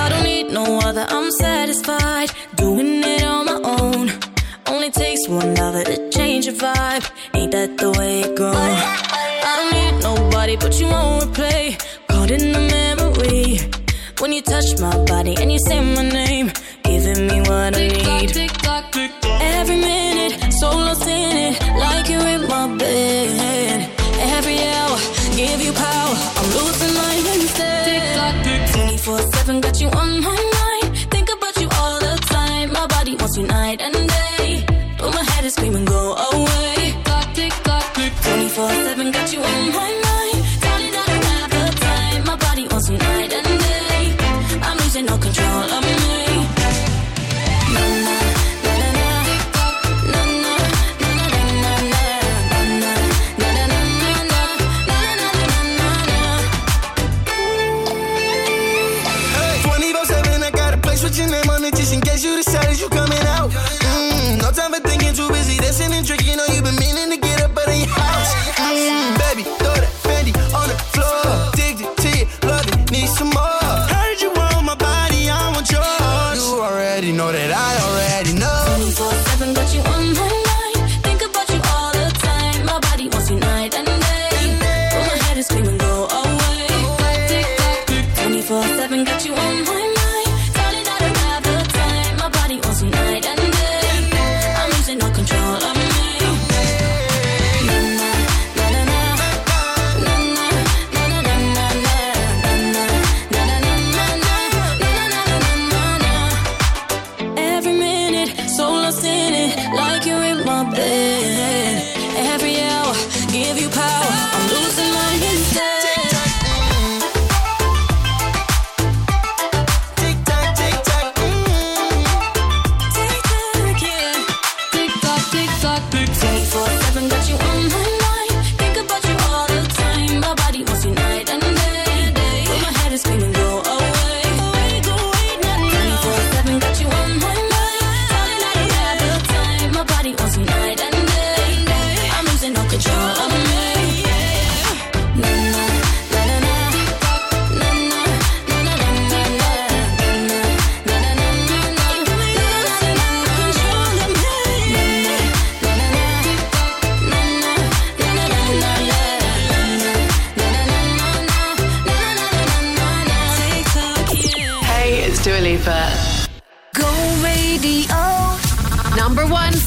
[0.00, 4.10] I don't need no other, I'm satisfied doing it on my own.
[4.66, 7.10] Only takes one lover to change your vibe.
[7.34, 9.17] Ain't that the way it goes?
[9.72, 11.78] Need nobody but you won't replay.
[12.08, 13.58] Caught in the memory
[14.20, 16.50] when you touch my body and you say my name,
[16.84, 18.36] giving me what I need.
[19.40, 23.90] Every minute, so lost in it, like you're in my bed.
[24.36, 24.98] Every hour,
[25.36, 26.14] give you power.
[26.38, 27.88] I'm losing my instead.
[28.72, 30.47] 24 7 got you on my mind.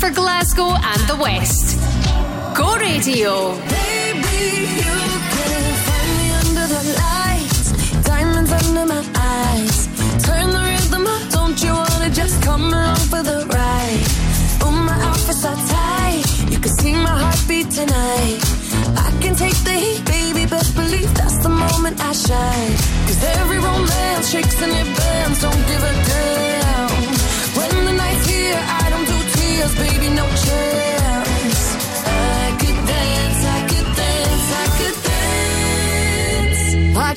[0.01, 1.77] For Glasgow and the West.
[2.57, 3.33] Go Radio.
[6.41, 7.61] under the lights,
[8.01, 9.03] diamonds under my
[9.37, 9.77] eyes.
[10.25, 14.03] Turn the rhythm up, don't you wanna just come along for the ride?
[14.65, 18.39] Oh, my outfits tight, you can see my heartbeat tonight.
[19.05, 20.43] I can take the heat, baby,
[20.81, 22.73] believe that's the moment I shine.
[23.05, 26.30] Cause every romance shakes and it bends, don't give a damn.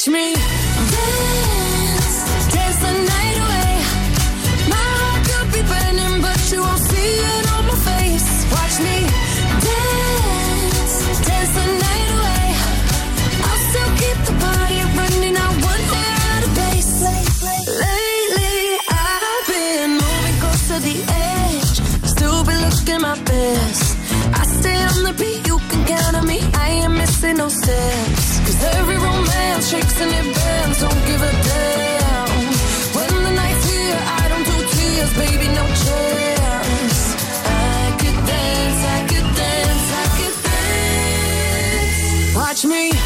[0.09, 0.54] me.
[29.71, 32.29] Shakes and it bends, don't give a damn.
[32.97, 37.01] When the night's here, I don't do tears, baby, no chance.
[37.47, 42.37] I could dance, I could dance, I could dance.
[42.37, 43.04] Watch me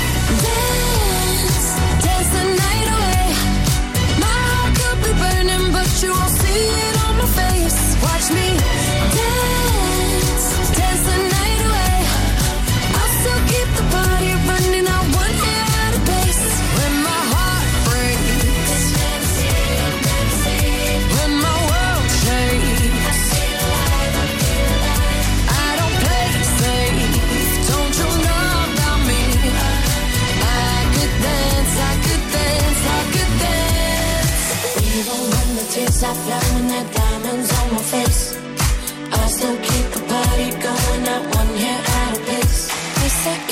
[36.00, 38.38] the tears the diamonds on my face.
[39.10, 41.02] I still keep the party going.
[41.14, 42.70] I one hair out of place.
[43.02, 43.48] Yes, I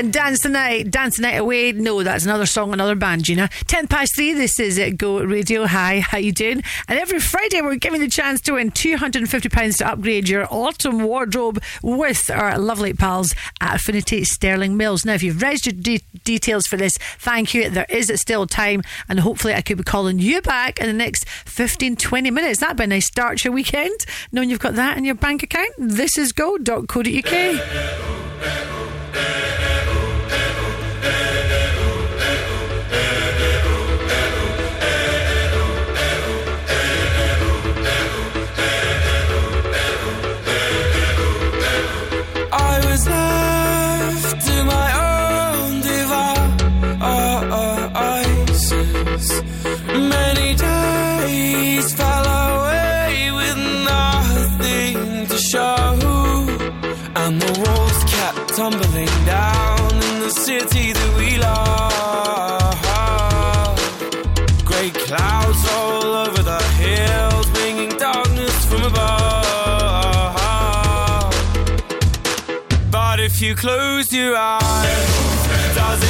[0.00, 0.90] Lipa and Dance the Night.
[0.90, 1.72] Dance the Night Away.
[1.72, 3.48] No, that's another song, another band, Gina.
[3.66, 4.96] 10 past 3, this is it.
[4.96, 5.66] Go Radio.
[5.66, 6.62] Hi, how you doing?
[6.88, 11.62] And every Friday we're giving the chance to win £250 to upgrade your autumn wardrobe
[11.82, 15.04] with our lovely pals at Affinity Sterling Mills.
[15.04, 17.68] Now, if you've registered de- details for this, thank you.
[17.68, 20.92] There is uh, still time and hopefully I could be calling you back in the
[20.92, 22.60] next 15, 20 minutes.
[22.60, 25.42] That'd be a nice start to your weekend, knowing you've got that in your bank
[25.42, 25.72] account.
[25.78, 27.32] This is go.co.uk.
[28.42, 28.89] I
[73.40, 76.09] you close your eyes, does it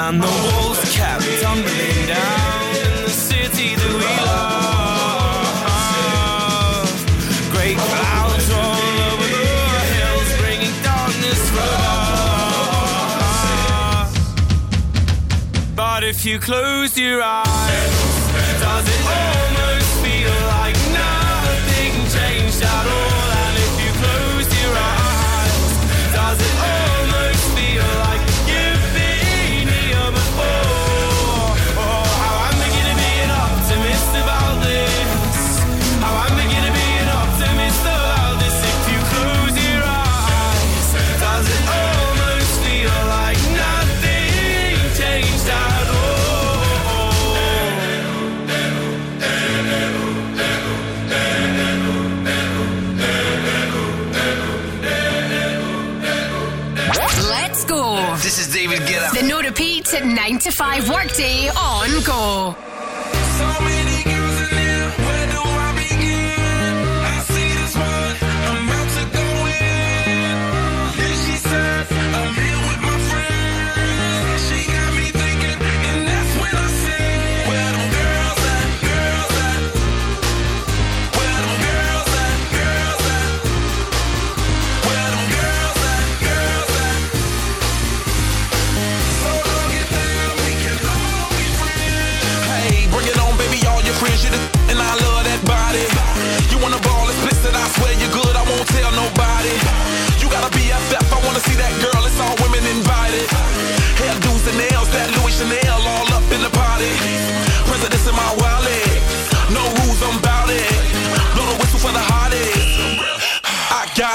[0.00, 5.58] And the walls kept tumbling down in the city that we love.
[7.50, 11.82] Great clouds roll over the hills, bringing darkness from
[13.50, 14.10] above.
[15.74, 17.94] But if you close your eyes,
[18.62, 23.07] does it almost feel like nothing changed at all?
[60.50, 62.77] to 5 workday on Go.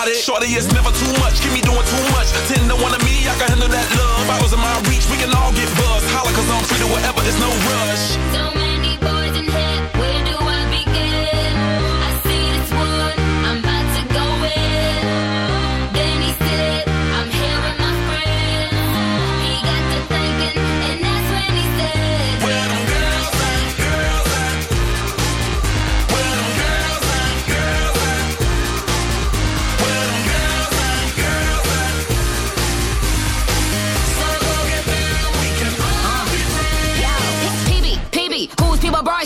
[0.04, 0.18] got it.
[0.18, 1.40] Shorty, it's never too much.
[1.42, 2.32] Keep me doing too much.
[2.48, 4.30] Ten to one of me, I can handle that love.
[4.30, 6.08] I was in my reach, we can all get buzzed.
[6.12, 8.63] Holla, cause I'm free to whatever, there's no rush.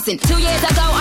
[0.08, 0.97] Two years ago,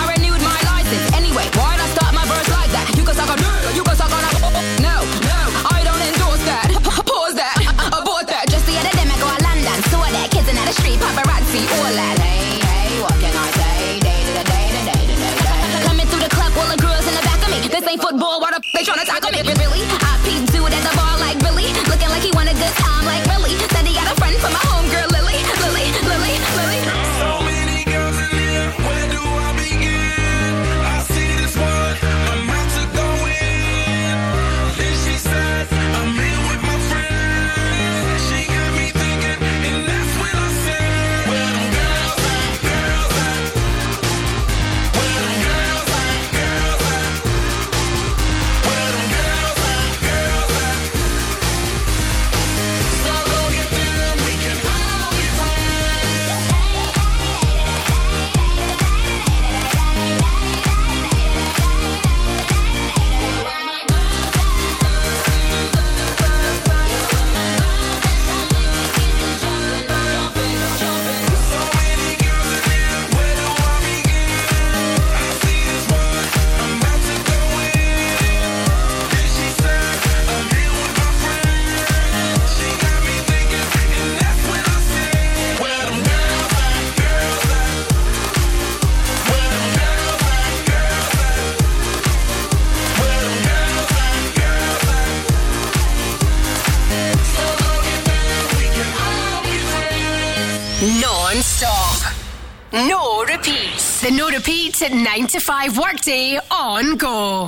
[104.93, 107.47] 9 to 5 workday on go.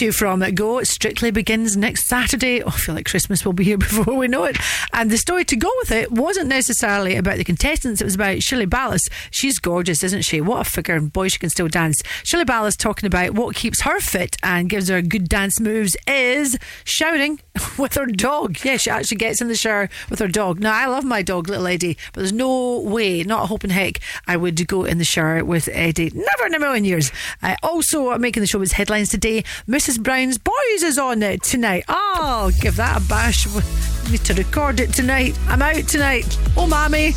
[0.00, 0.82] To from Go?
[1.00, 2.62] Strictly begins next Saturday.
[2.62, 4.58] Oh, I feel like Christmas will be here before we know it.
[4.92, 8.42] And the story to go with it wasn't necessarily about the contestants, it was about
[8.42, 9.00] Shirley Ballas.
[9.30, 10.42] She's gorgeous, isn't she?
[10.42, 12.02] What a figure, and boy, she can still dance.
[12.22, 16.58] Shirley Ballas talking about what keeps her fit and gives her good dance moves is
[16.84, 17.40] shouting
[17.78, 18.58] with her dog.
[18.62, 20.60] Yeah, she actually gets in the shower with her dog.
[20.60, 23.70] Now, I love my dog, little Eddie, but there's no way, not a hope in
[23.70, 26.12] heck, I would go in the shower with Eddie.
[26.14, 27.10] Never in a million years.
[27.42, 29.42] Uh, also, making the show headlines today.
[29.66, 30.02] Mrs.
[30.02, 31.84] Brown's Boys is on it tonight.
[31.88, 33.46] Oh, give that a bash.
[33.46, 33.62] We
[34.10, 35.38] need to record it tonight.
[35.46, 36.36] I'm out tonight.
[36.56, 37.12] Oh, mammy.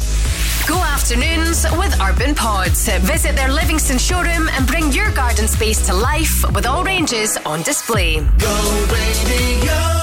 [0.67, 2.87] Go afternoons with Urban Pods.
[2.99, 7.63] Visit their Livingston showroom and bring your garden space to life with all ranges on
[7.63, 8.19] display.
[8.37, 10.02] Go radio.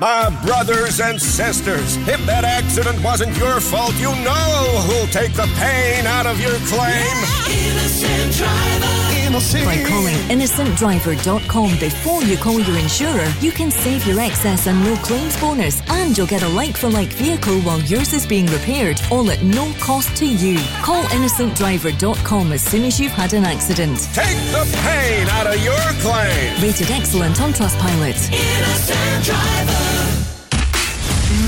[0.00, 5.46] My brothers and sisters, if that accident wasn't your fault, you know who'll take the
[5.56, 7.16] pain out of your claim.
[7.48, 9.13] Innocent driver.
[9.34, 14.94] By calling innocentdriver.com before you call your insurer, you can save your excess and no
[14.98, 19.02] claims bonus, and you'll get a like for like vehicle while yours is being repaired,
[19.10, 20.56] all at no cost to you.
[20.82, 24.08] Call innocentdriver.com as soon as you've had an accident.
[24.14, 26.62] Take the pain out of your claim.
[26.62, 28.30] Rated excellent on Trustpilot.
[28.30, 30.14] Innocent driver.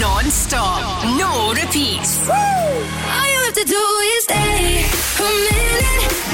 [0.00, 2.28] Non-stop, no repeats.
[2.28, 3.84] All you have to do
[4.16, 4.84] is stay
[5.20, 5.86] a minute.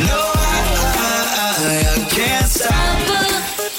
[0.09, 0.52] No, I,
[2.23, 2.83] I, I can't stop.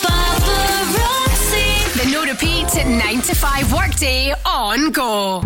[0.03, 1.68] Paparazzi.
[1.98, 5.40] The no repeat 9 to 5 workday on go.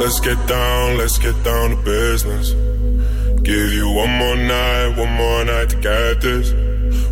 [0.00, 2.52] Let's get down, let's get down to business.
[3.42, 6.52] Give you one more night, one more night to get this.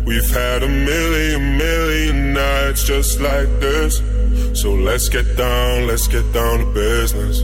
[0.05, 4.01] We've had a million, million nights just like this.
[4.59, 7.43] So let's get down, let's get down to business.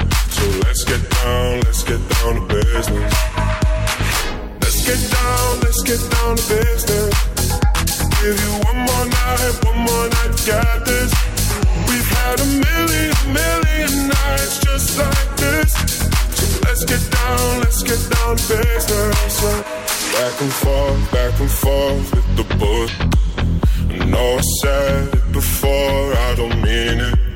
[0.41, 3.13] So let's get down, let's get down to business.
[4.61, 7.13] Let's get down, let's get down to business.
[8.17, 10.43] Give you one more night, one more night to
[10.89, 11.11] this.
[11.85, 15.71] We've had a million, million nights just like this.
[16.65, 19.35] Let's get down, let's get down to business.
[20.17, 22.91] Back and forth, back and forth with the book.
[23.91, 27.30] I I said it before, I don't mean it.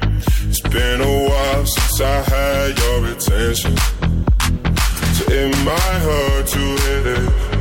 [0.76, 3.78] Been a while since I had your attention.
[3.78, 7.55] So it might hurt to hit it.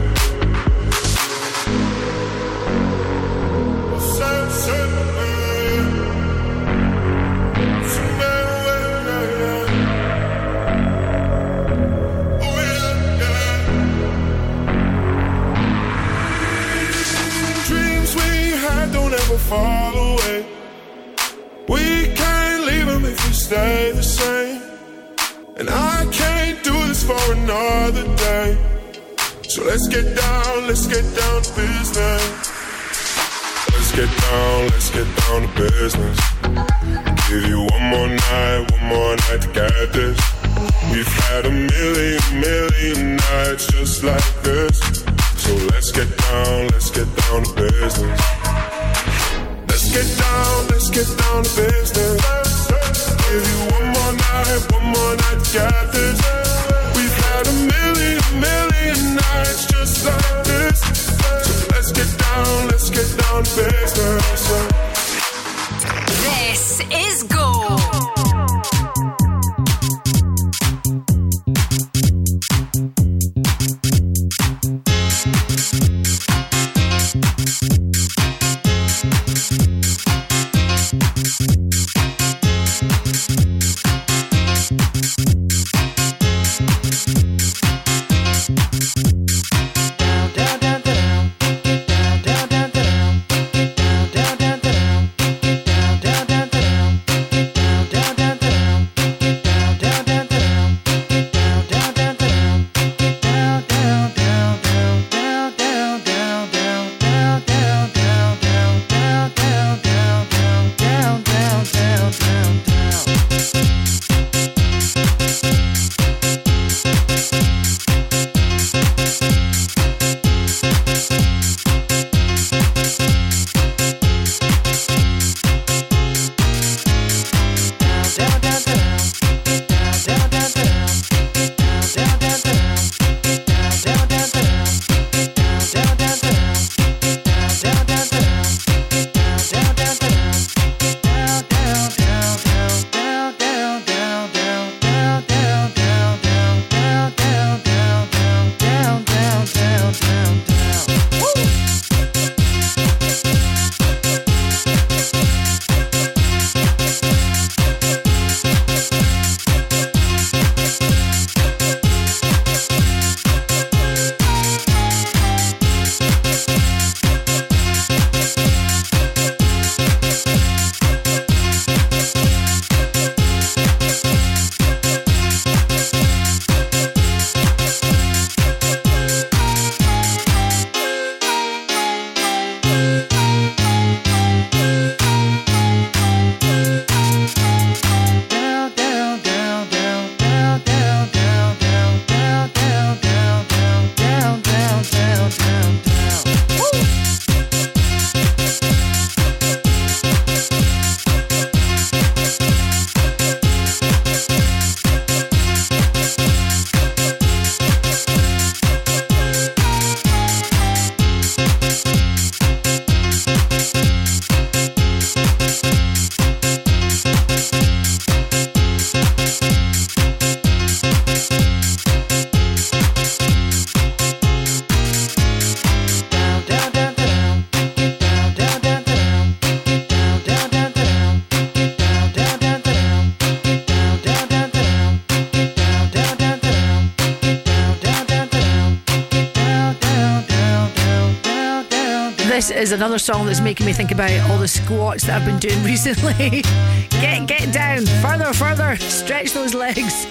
[242.75, 246.43] Another song that's making me think about all the squats that I've been doing recently.
[246.91, 250.07] get get down, further, further, stretch those legs.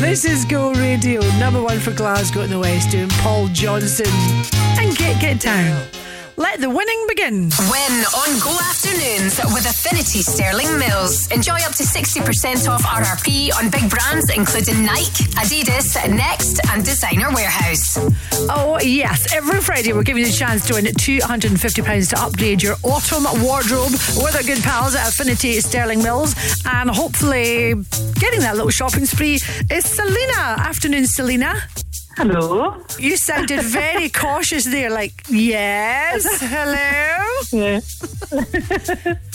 [0.00, 4.06] This is Go Radio, number one for Glasgow in the West, doing Paul Johnson.
[4.78, 5.93] And get get down.
[6.54, 7.50] Let the winning begin.
[7.68, 11.26] Win on Go Afternoons with Affinity Sterling Mills.
[11.32, 17.34] Enjoy up to 60% off RRP on big brands including Nike, Adidas, Next, and Designer
[17.34, 17.98] Warehouse.
[18.48, 19.34] Oh, yes.
[19.34, 23.90] Every Friday, we're giving you the chance to win £250 to upgrade your autumn wardrobe
[24.22, 26.36] with our good pals at Affinity Sterling Mills.
[26.66, 27.74] And hopefully,
[28.20, 29.40] getting that little shopping spree
[29.70, 30.38] is Selena.
[30.62, 31.64] Afternoon, Selena.
[32.16, 32.76] Hello.
[32.98, 37.24] You sounded very cautious there, like, yes, hello.
[37.52, 37.80] Yeah.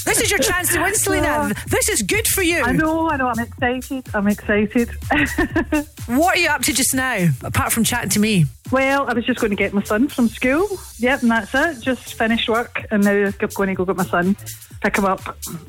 [0.05, 1.51] This is your chance to win, Selena.
[1.67, 2.63] This is good for you.
[2.63, 3.27] I know, I know.
[3.27, 4.07] I'm excited.
[4.13, 4.89] I'm excited.
[6.09, 8.45] What are you up to just now, apart from chatting to me?
[8.71, 10.67] well, I was just going to get my son from school.
[10.97, 11.83] Yep, and that's it.
[11.83, 14.35] Just finished work, and now I'm going to go get my son,
[14.81, 15.21] pick him up.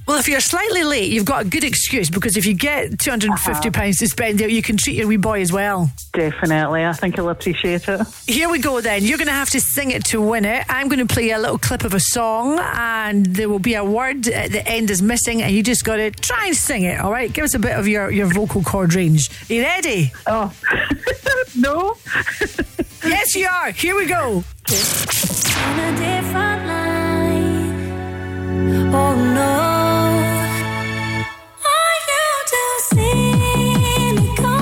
[0.06, 3.28] Well, if you're slightly late, you've got a good excuse because if you get £250
[3.30, 3.92] Uh-huh.
[3.98, 5.90] to spend out, you can treat your wee boy as well.
[6.12, 6.84] Definitely.
[6.84, 8.00] I think he'll appreciate it.
[8.26, 9.04] Here we go then.
[9.04, 10.64] You're going to have to sing it to win it.
[10.68, 13.84] I'm going to play a little clip of a song and there will be a
[13.84, 17.00] word at the end is missing and you just got to try and sing it,
[17.00, 17.32] all right?
[17.32, 19.30] Give us a bit of your, your vocal cord range.
[19.50, 20.12] Are you ready?
[20.26, 20.52] Oh,
[21.56, 21.96] no.
[23.04, 23.70] yes, you are.
[23.72, 24.44] Here we go.
[25.62, 25.94] On
[31.64, 34.60] Oh, you too cynical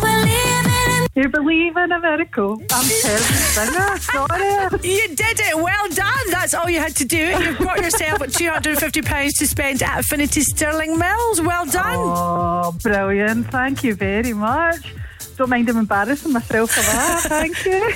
[0.00, 2.52] believe in You believe in a miracle?
[2.72, 3.98] I'm terrible singer.
[3.98, 4.88] Sorry.
[4.88, 5.56] You did it.
[5.56, 6.30] Well done.
[6.30, 7.18] That's all you had to do.
[7.18, 11.42] You've got yourself £250 to spend at Affinity Sterling Mills.
[11.42, 11.96] Well done.
[11.98, 13.50] Oh, brilliant.
[13.50, 14.94] Thank you very much.
[15.36, 17.24] Don't mind I'm embarrassing myself for that.
[17.28, 17.92] Thank you.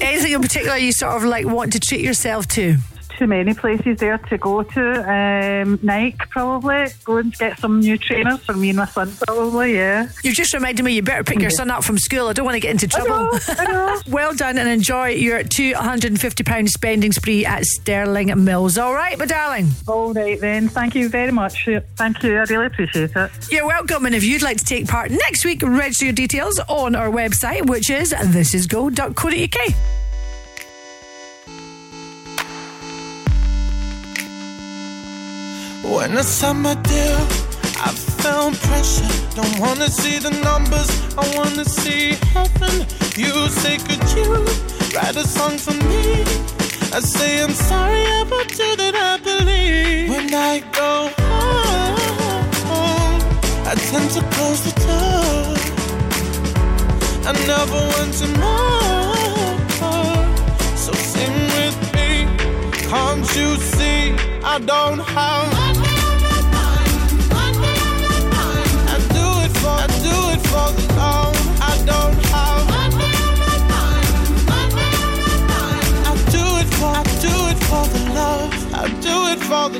[0.00, 2.76] Anything in particular you sort of like want to treat yourself to?
[3.18, 5.62] Too many places there to go to.
[5.62, 6.86] Um, Nike, probably.
[7.04, 10.08] Go and get some new trainers for me and my son, probably, yeah.
[10.24, 12.26] You've just reminded me you better pick your son up from school.
[12.26, 13.30] I don't want to get into trouble.
[14.12, 18.78] well done and enjoy your £250 spending spree at Sterling Mills.
[18.78, 19.68] All right, my darling?
[19.86, 20.68] All right, then.
[20.68, 21.68] Thank you very much.
[21.96, 22.36] Thank you.
[22.36, 23.30] I really appreciate it.
[23.50, 24.06] You're welcome.
[24.06, 27.68] And if you'd like to take part next week, register your details on our website,
[27.68, 30.03] which is thisisgo.co.uk.
[35.94, 37.20] When I it's summer deal,
[37.78, 39.06] I found pressure.
[39.36, 42.84] Don't wanna see the numbers, I wanna see heaven.
[43.14, 44.44] You say, could you
[44.92, 46.24] write a song for me?
[46.92, 50.10] I say, I'm sorry about you that I believe.
[50.10, 51.10] When I go
[52.66, 53.20] home,
[53.64, 55.54] I tend to close the door.
[57.30, 59.16] I never want to more.
[60.76, 62.26] So sing with me.
[62.90, 65.83] Can't you see I don't have
[79.66, 79.70] I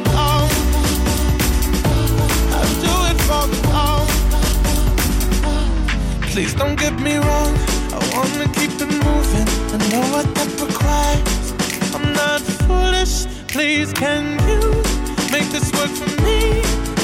[6.23, 7.55] Please don't get me wrong.
[7.93, 9.47] I wanna keep it moving.
[9.73, 11.53] I know what that requires.
[11.95, 13.27] I'm not foolish.
[13.49, 14.83] Please can you
[15.31, 16.63] make this work for me?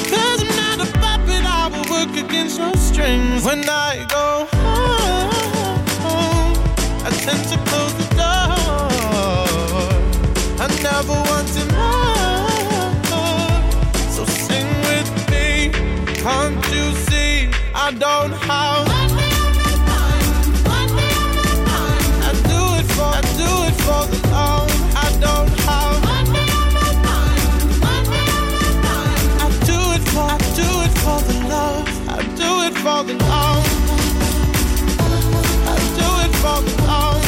[0.09, 1.45] Cause I'm not a puppet.
[1.45, 4.47] I will work against your strings When I go
[6.01, 6.55] home.
[7.05, 8.57] I tend to close the door.
[10.59, 12.00] I never wanted more
[16.21, 17.49] Can't you see?
[17.73, 18.95] I don't have I
[22.45, 26.01] do it for I do it for the love I don't have
[29.41, 31.89] I do it for I do it for the love.
[32.07, 33.65] I do it for the love
[35.65, 37.25] I do it for the love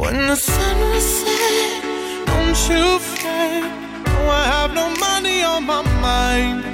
[0.00, 1.82] When the sun was set
[2.24, 3.01] Don't you
[5.70, 6.64] on my mind.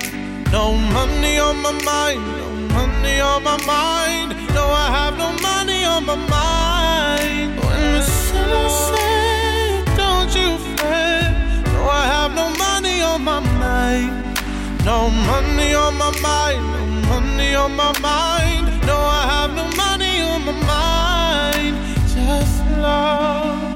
[0.52, 4.30] No money on my mind No money on my mind.
[4.54, 7.60] No I have no money on my mind.
[7.60, 8.90] When the sun was
[9.96, 11.32] Don't you fret.
[11.74, 14.36] No I have no money on my mind.
[14.84, 18.66] No money on my mind No money on my mind.
[18.86, 21.76] No I have no money on my mind.
[22.14, 23.67] Just love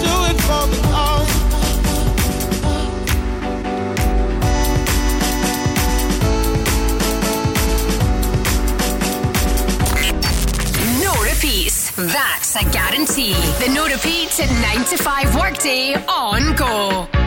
[0.02, 0.80] do it for the.
[11.00, 11.92] No repeats.
[11.94, 13.34] That's a guarantee.
[13.60, 17.19] The no repeat to 9 to 5 workday on go.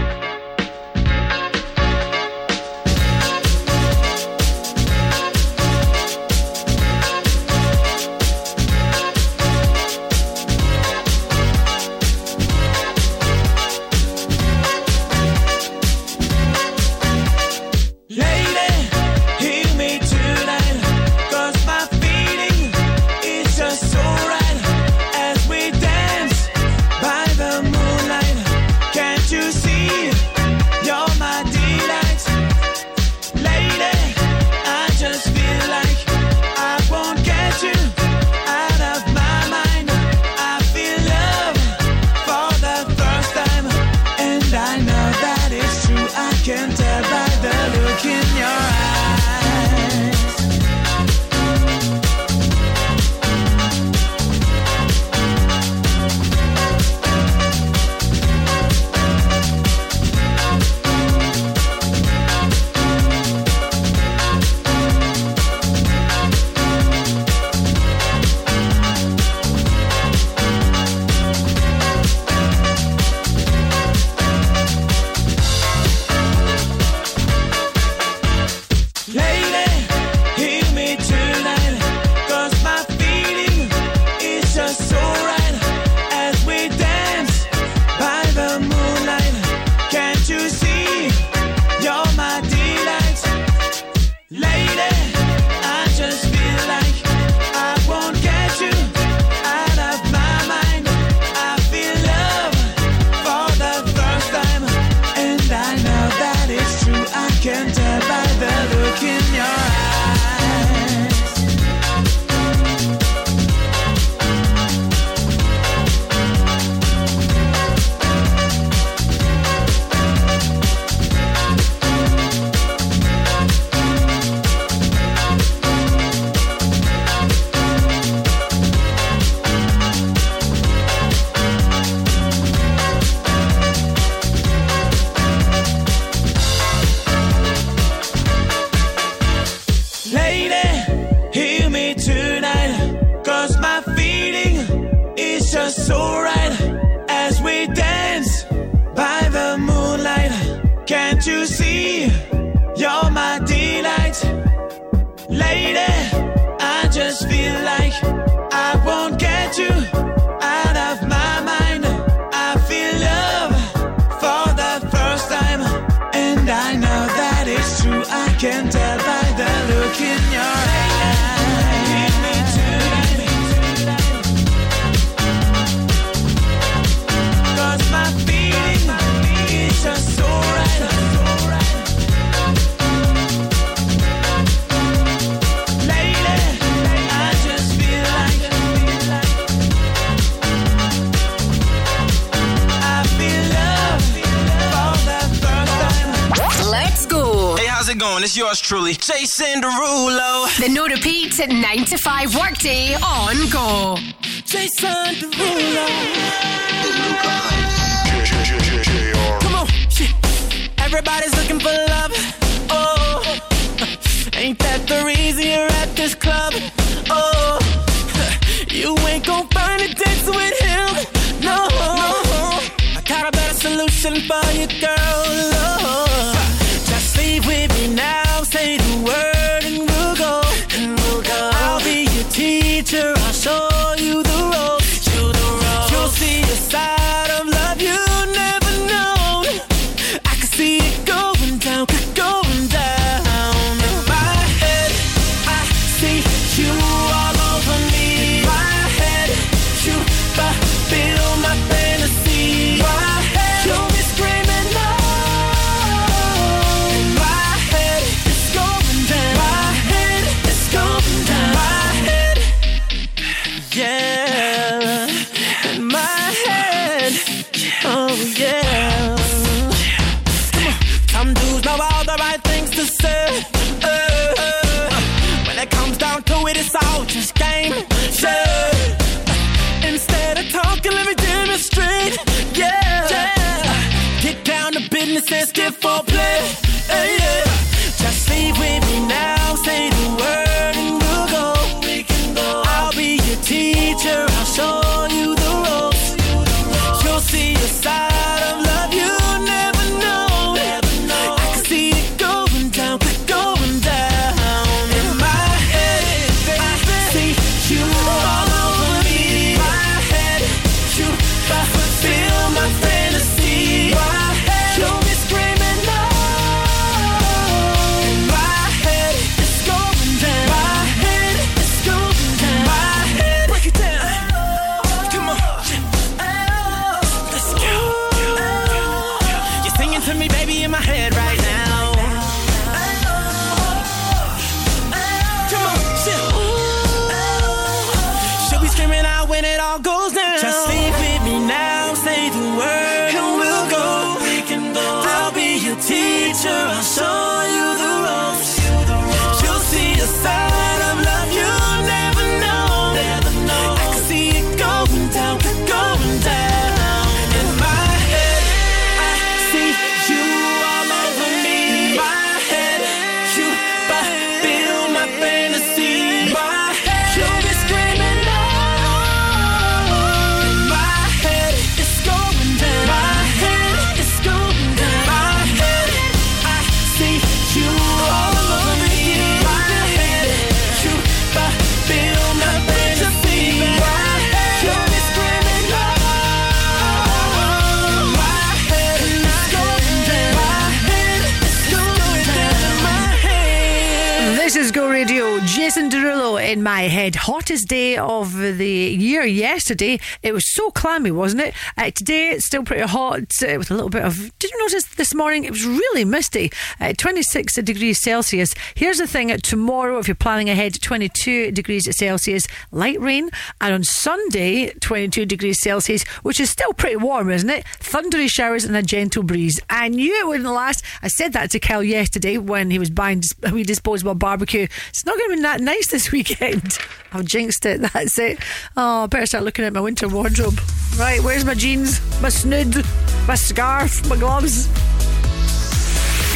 [399.74, 400.00] Yesterday.
[400.22, 401.54] It was so clammy, wasn't it?
[401.78, 404.32] Uh, today it's still pretty hot uh, with a little bit of.
[404.40, 406.52] Did you notice this morning it was really misty?
[406.80, 408.54] Uh, 26 degrees Celsius.
[408.76, 413.30] Here's the thing: tomorrow, if you're planning ahead, 22 degrees Celsius, light rain,
[413.62, 417.66] and on Sunday, 22 degrees Celsius, which is still pretty warm, isn't it?
[417.80, 419.60] Thundery showers and a gentle breeze.
[419.70, 420.84] I knew it wouldn't last.
[421.04, 424.68] I said that to Cal yesterday when he was buying dis- a wee disposable barbecue.
[424.88, 426.78] It's not going to be that nice this weekend.
[427.12, 427.82] I've jinxed it.
[427.82, 428.40] That's it.
[428.78, 430.60] Oh, I better start looking at my winter wardrobe.
[430.98, 432.86] Right, where's my jeans, my snood,
[433.28, 434.68] my scarf, my gloves?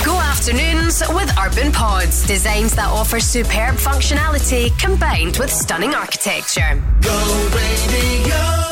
[0.04, 2.28] Go afternoons with Urban Pods.
[2.28, 6.84] Designs that offer superb functionality combined with stunning architecture.
[7.02, 8.67] Go radio.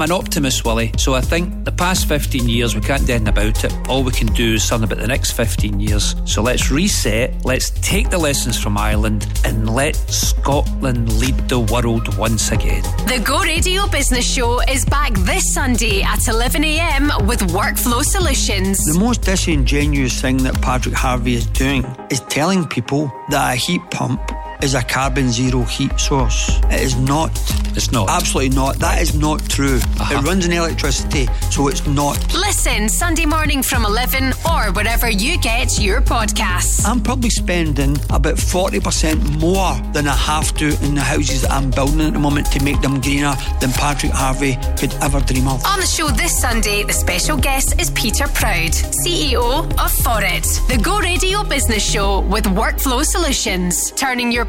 [0.00, 3.28] I'm an optimist, Willie, so I think the past 15 years we can't do anything
[3.28, 3.86] about it.
[3.86, 6.16] All we can do is something about the next 15 years.
[6.24, 12.16] So let's reset, let's take the lessons from Ireland, and let Scotland lead the world
[12.16, 12.82] once again.
[13.08, 18.78] The Go Radio Business Show is back this Sunday at 11am with Workflow Solutions.
[18.78, 23.82] The most disingenuous thing that Patrick Harvie is doing is telling people that a heat
[23.90, 24.18] pump
[24.62, 26.60] is a carbon zero heat source.
[26.64, 27.30] It is not.
[27.76, 28.10] It's not.
[28.10, 28.76] Absolutely not.
[28.76, 29.76] That is not true.
[29.76, 30.22] It uh-huh.
[30.22, 32.18] runs on electricity, so it's not.
[32.34, 36.86] Listen Sunday morning from 11 or wherever you get your podcasts.
[36.86, 41.70] I'm probably spending about 40% more than I have to in the houses that I'm
[41.70, 45.64] building at the moment to make them greener than Patrick Harvie could ever dream of.
[45.64, 48.72] On the show this Sunday, the special guest is Peter Proud,
[49.04, 54.44] CEO of Forit, the Go Radio Business Show with Workflow Solutions, turning your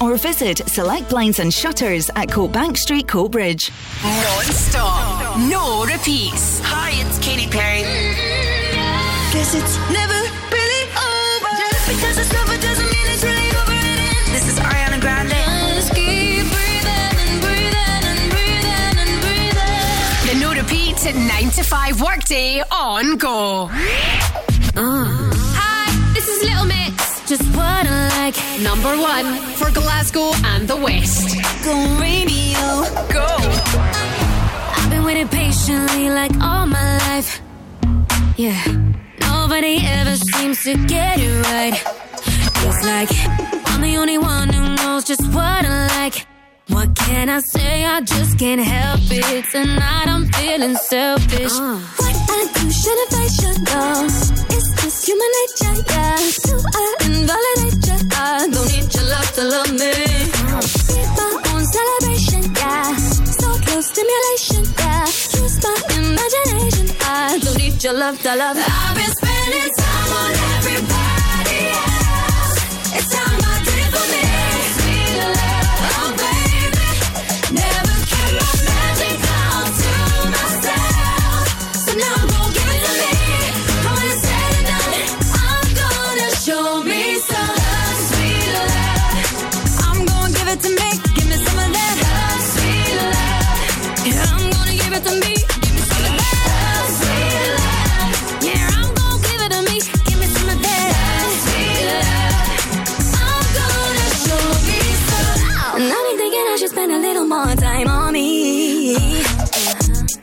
[0.00, 3.72] or visit Select Blinds and Shutters at Coatbank Street, Coatbridge.
[4.00, 6.60] Non stop, no repeats.
[6.62, 7.82] Hi, it's Katy Perry.
[9.32, 10.14] Guess it's never
[10.54, 11.50] really over.
[11.58, 13.74] Just because it's over doesn't mean it's really over.
[14.30, 15.34] This is Ariana Grande.
[15.74, 20.30] Just keep breathing and breathing and breathing and breathing.
[20.30, 23.68] The no repeat at 9 to 5 workday on go.
[24.78, 25.10] Ah.
[25.58, 26.75] Hi, this is Little Mix.
[27.26, 28.36] Just what I like.
[28.62, 29.26] Number one
[29.56, 31.36] for Glasgow and the West.
[31.64, 32.86] Go radio.
[33.12, 33.26] Go.
[34.76, 37.42] I've been waiting patiently like all my life.
[38.36, 38.62] Yeah.
[39.20, 41.76] Nobody ever seems to get it right.
[42.60, 43.10] Feels like
[43.70, 46.35] I'm the only one who knows just what I like.
[46.68, 47.84] What can I say?
[47.84, 49.44] I just can't help it.
[49.52, 51.52] Tonight I'm feeling selfish.
[51.52, 51.78] Uh.
[51.96, 54.06] What I I do shouldn't face you, no.
[54.54, 56.16] It's just human nature, yeah.
[56.46, 57.98] Do I invalidate you?
[58.12, 59.92] I don't need your love to love me.
[60.50, 60.62] Uh.
[60.90, 62.96] Be my own celebration, yeah.
[63.38, 65.04] So close stimulation, yeah.
[65.38, 66.86] Use my imagination.
[67.06, 68.56] I don't need your love to love.
[68.58, 71.15] I've been spending time on everybody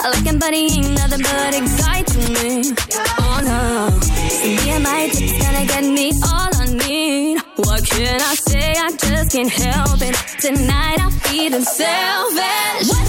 [0.04, 2.74] Looking, but he ain't nothing but exciting me.
[3.20, 4.00] Oh no.
[4.30, 7.40] See me and my dick's gonna get me all I need.
[7.56, 8.74] What can I say?
[8.78, 10.16] I just can't help it.
[10.42, 13.03] Tonight I'm feeling selfish.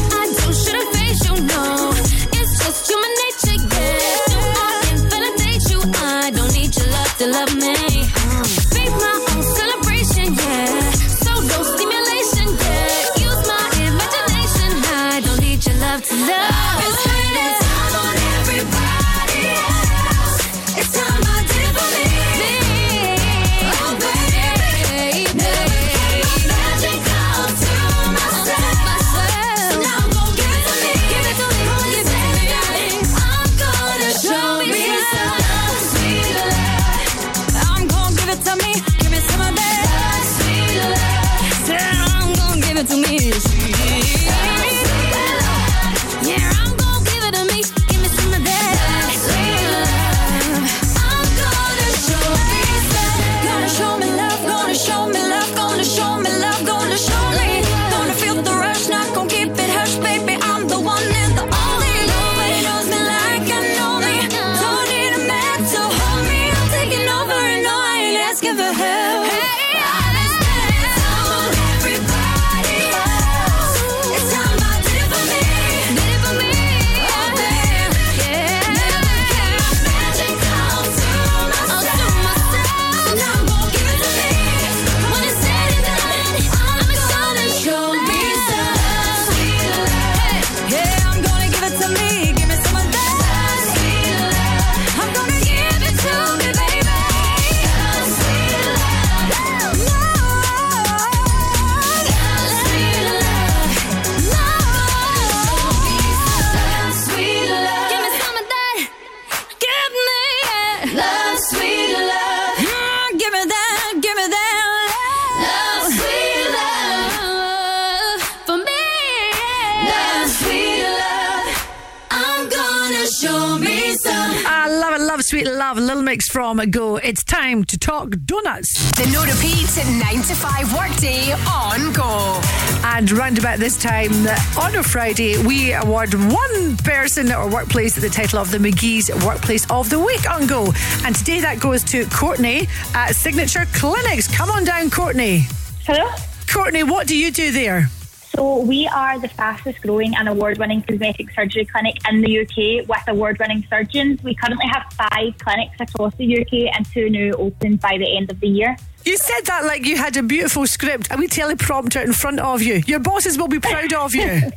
[125.35, 125.79] Sweet love.
[125.79, 126.95] Little mix from Go.
[126.95, 128.73] It's time to talk donuts.
[128.93, 132.41] The no repeat 9 to 5 workday on Go.
[132.85, 134.13] And round about this time
[134.57, 139.69] on a Friday, we award one person or workplace the title of the McKie's Workplace
[139.73, 140.73] of the Week on Go.
[141.05, 144.29] And today that goes to Courtney at Signature Clinics.
[144.29, 145.49] Come on down, Courtney.
[145.85, 146.15] Hello.
[146.49, 147.91] Courtney, what do you do there?
[148.37, 152.89] So we are the fastest growing and award winning cosmetic surgery clinic in the UK
[152.89, 154.23] with award winning surgeons.
[154.25, 158.31] We currently have five clinics across the UK and two new opened by the end
[158.31, 158.77] of the year.
[159.05, 162.63] You said that like you had a beautiful script, a wee teleprompter in front of
[162.63, 162.83] you.
[162.87, 164.25] Your bosses will be proud of you.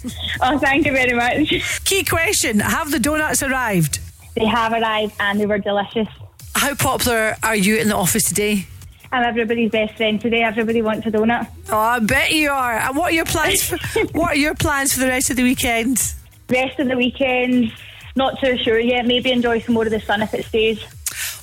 [0.40, 1.84] oh, thank you very much.
[1.84, 4.00] Key question Have the donuts arrived?
[4.34, 6.08] They have arrived and they were delicious.
[6.54, 8.66] How popular are you in the office today?
[9.12, 10.42] I'm everybody's best friend today.
[10.42, 11.46] Everybody wants a donut.
[11.70, 12.78] Oh, I bet you are.
[12.78, 13.62] And what are your plans?
[13.62, 13.76] For,
[14.12, 16.14] what are your plans for the rest of the weekend?
[16.48, 17.72] Rest of the weekend,
[18.16, 19.04] not too sure yet.
[19.06, 20.82] Maybe enjoy some more of the sun if it stays.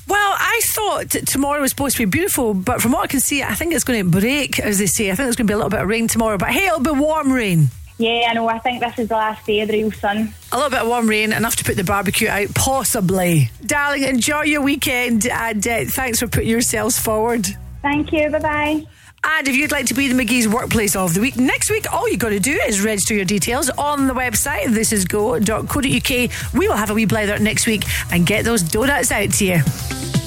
[0.08, 3.44] Well, I thought tomorrow was supposed to be beautiful, but from what I can see,
[3.44, 5.12] I think it's going to break, as they say.
[5.12, 6.80] I think there's going to be a little bit of rain tomorrow, but hey, it'll
[6.80, 7.68] be warm rain.
[8.00, 8.48] Yeah, I know.
[8.48, 10.34] I think this is the last day of the real sun.
[10.54, 13.52] A little bit of warm rain, enough to put the barbecue out, possibly.
[13.66, 17.46] Darling, enjoy your weekend and uh, thanks for putting yourselves forward.
[17.82, 18.30] Thank you.
[18.30, 18.88] Bye bye.
[19.22, 22.08] And if you'd like to be the McKie's Workplace of the Week next week, all
[22.08, 24.74] you've got to do is register your details on the website.
[24.74, 26.54] This is go.co.uk.
[26.54, 30.19] We will have a wee blather next week and get those donuts out to you.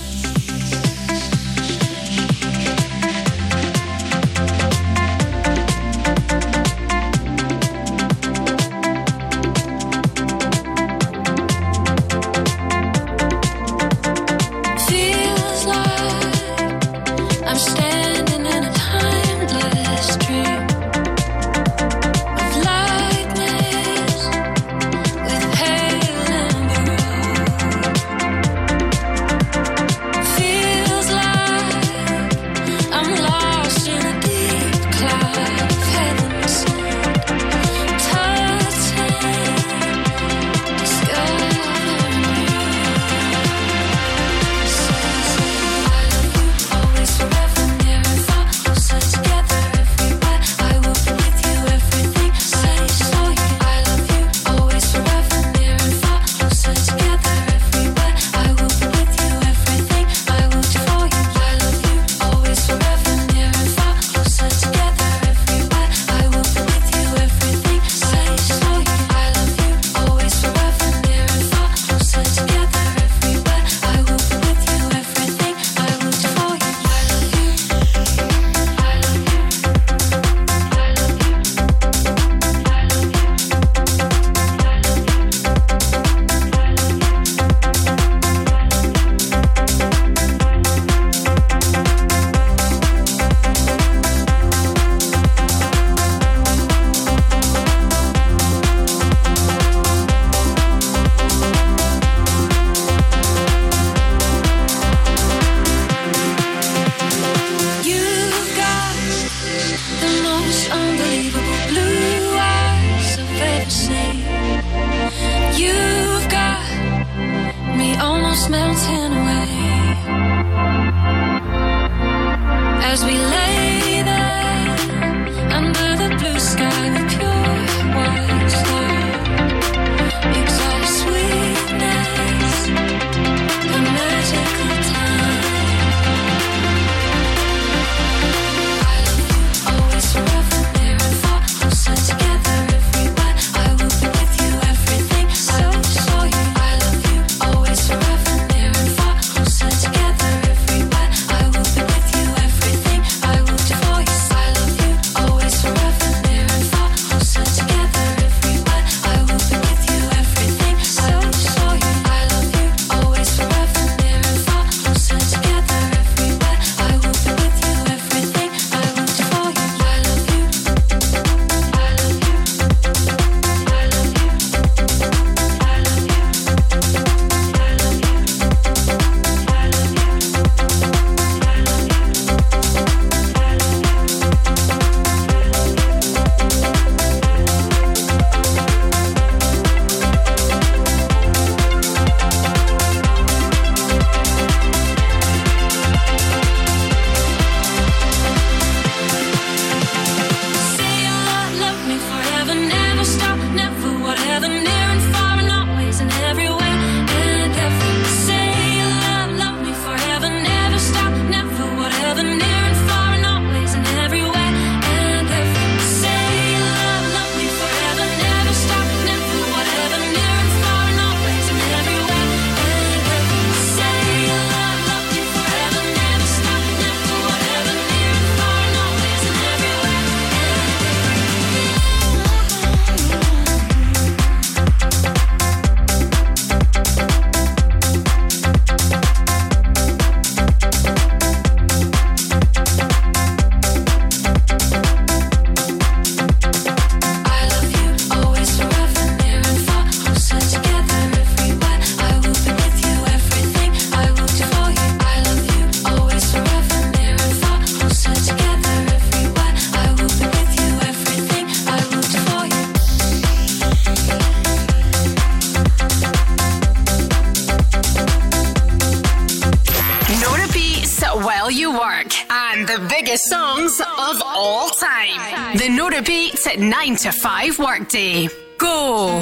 [276.93, 278.28] 9 to 5 workday.
[278.59, 279.16] Go!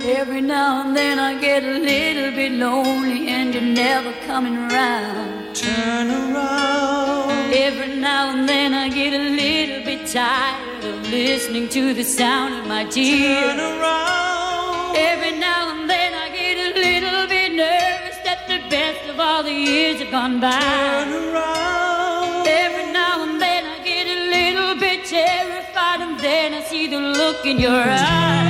[0.00, 5.54] Every now and then I get a little bit lonely and you're never coming around.
[5.54, 7.52] Turn around.
[7.52, 12.54] Every now and then I get a little bit tired of listening to the sound
[12.54, 13.44] of my tears.
[13.44, 14.96] Turn around.
[14.96, 19.42] Every now and then I get a little bit nervous that the best of all
[19.42, 20.58] the years have gone by.
[20.58, 21.39] Turn around.
[27.40, 28.49] look in your eyes.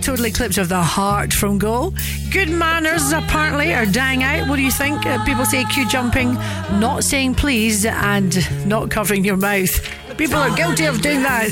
[0.00, 1.92] Total eclipse of the heart from Go.
[2.30, 4.48] Good manners apparently are dying out.
[4.48, 5.04] What do you think?
[5.06, 6.34] Uh, people say queue jumping,
[6.80, 8.36] not saying please, and
[8.66, 9.70] not covering your mouth.
[10.16, 11.50] People are guilty of doing that.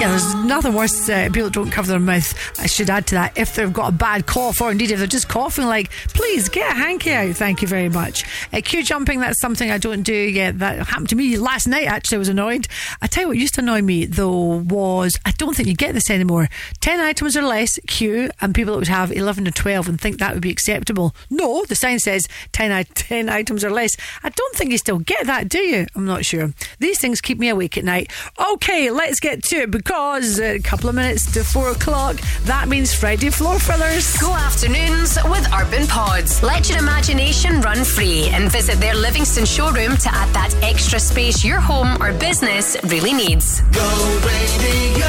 [0.00, 1.08] Yeah, there's nothing worse.
[1.08, 2.34] Uh, people don't cover their mouth.
[2.58, 5.06] I should add to that if they've got a bad cough, or indeed if they're
[5.06, 6.23] just coughing, like, please
[6.54, 7.34] get a hanky out.
[7.36, 8.24] Thank you very much.
[8.52, 10.58] Uh, queue jumping, that's something I don't do yet.
[10.58, 12.16] That happened to me last night, actually.
[12.16, 12.66] I was annoyed.
[13.02, 15.94] I tell you what used to annoy me, though, was I don't think you get
[15.94, 16.48] this anymore.
[16.80, 20.18] 10 items or less, queue, and people that would have 11 or 12 and think
[20.18, 21.14] that would be acceptable.
[21.30, 23.96] No, the sign says 10, 10 items or less.
[24.22, 25.86] I don't think you still get that, do you?
[25.94, 26.52] I'm not sure.
[26.78, 28.10] These things keep me awake at night.
[28.52, 32.94] Okay, let's get to it because a couple of minutes to four o'clock, that means
[32.94, 34.16] Friday floor fillers.
[34.18, 36.42] Go afternoons with Urban Pods.
[36.42, 41.44] Let your imagination run free and visit their Livingston showroom to add that extra space
[41.44, 43.60] your home or business really needs.
[43.60, 45.06] Go Radio.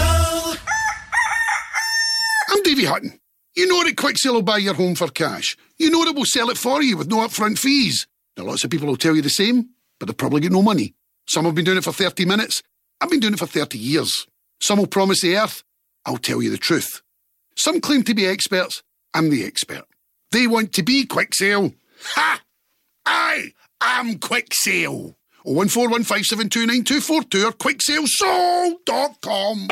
[2.50, 3.20] I'm Davy Hutton.
[3.56, 5.56] You know that Quick Sale will buy your home for cash.
[5.78, 8.08] You know that we'll sell it for you with no upfront fees.
[8.38, 9.70] Now, lots of people will tell you the same,
[10.00, 10.94] but they've probably got no money.
[11.28, 12.62] Some have been doing it for 30 minutes.
[13.00, 14.28] I've been doing it for 30 years.
[14.60, 15.64] Some will promise the earth.
[16.06, 17.02] I'll tell you the truth.
[17.56, 18.84] Some claim to be experts.
[19.14, 19.86] I'm the expert.
[20.36, 21.74] They want to be Quick Sale.
[22.16, 22.42] Ha!
[23.06, 25.16] I am Quick Sale.
[25.46, 29.70] 01415729242 or quicksalesold.com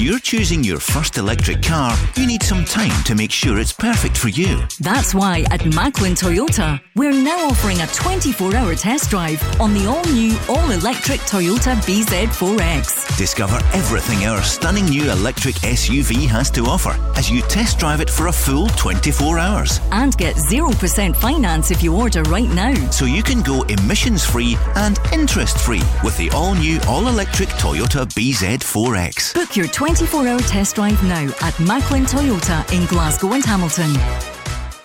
[0.00, 4.16] you're choosing your first electric car, you need some time to make sure it's perfect
[4.16, 4.62] for you.
[4.80, 9.86] That's why at Macklin Toyota, we're now offering a 24 hour test drive on the
[9.86, 13.18] all new, all electric Toyota BZ4X.
[13.18, 18.08] Discover everything our stunning new electric SUV has to offer as you test drive it
[18.08, 19.80] for a full 24 hours.
[19.92, 22.72] And get 0% finance if you order right now.
[22.90, 27.50] So you can go emissions free and interest free with the all new, all electric
[27.50, 29.34] Toyota BZ4X.
[29.34, 33.90] Book your 20 24-hour test drive now at Macklin Toyota in Glasgow and Hamilton.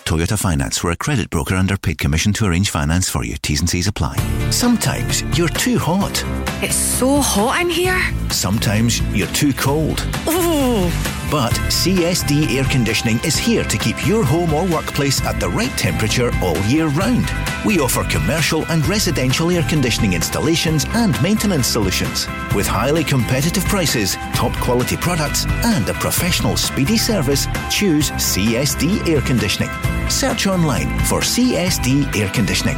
[0.03, 0.83] Toyota Finance.
[0.83, 3.35] We're a credit broker under paid commission to arrange finance for you.
[3.37, 4.15] T's and C's apply.
[4.49, 6.23] Sometimes you're too hot.
[6.63, 8.01] It's so hot in here.
[8.31, 9.99] Sometimes you're too cold.
[10.27, 10.89] Ooh.
[11.31, 15.71] But CSD Air Conditioning is here to keep your home or workplace at the right
[15.71, 17.25] temperature all year round.
[17.65, 22.27] We offer commercial and residential air conditioning installations and maintenance solutions.
[22.53, 29.21] With highly competitive prices, top quality products, and a professional speedy service, choose CSD Air
[29.21, 29.69] Conditioning.
[30.09, 32.77] Search online for CSD Air Conditioning.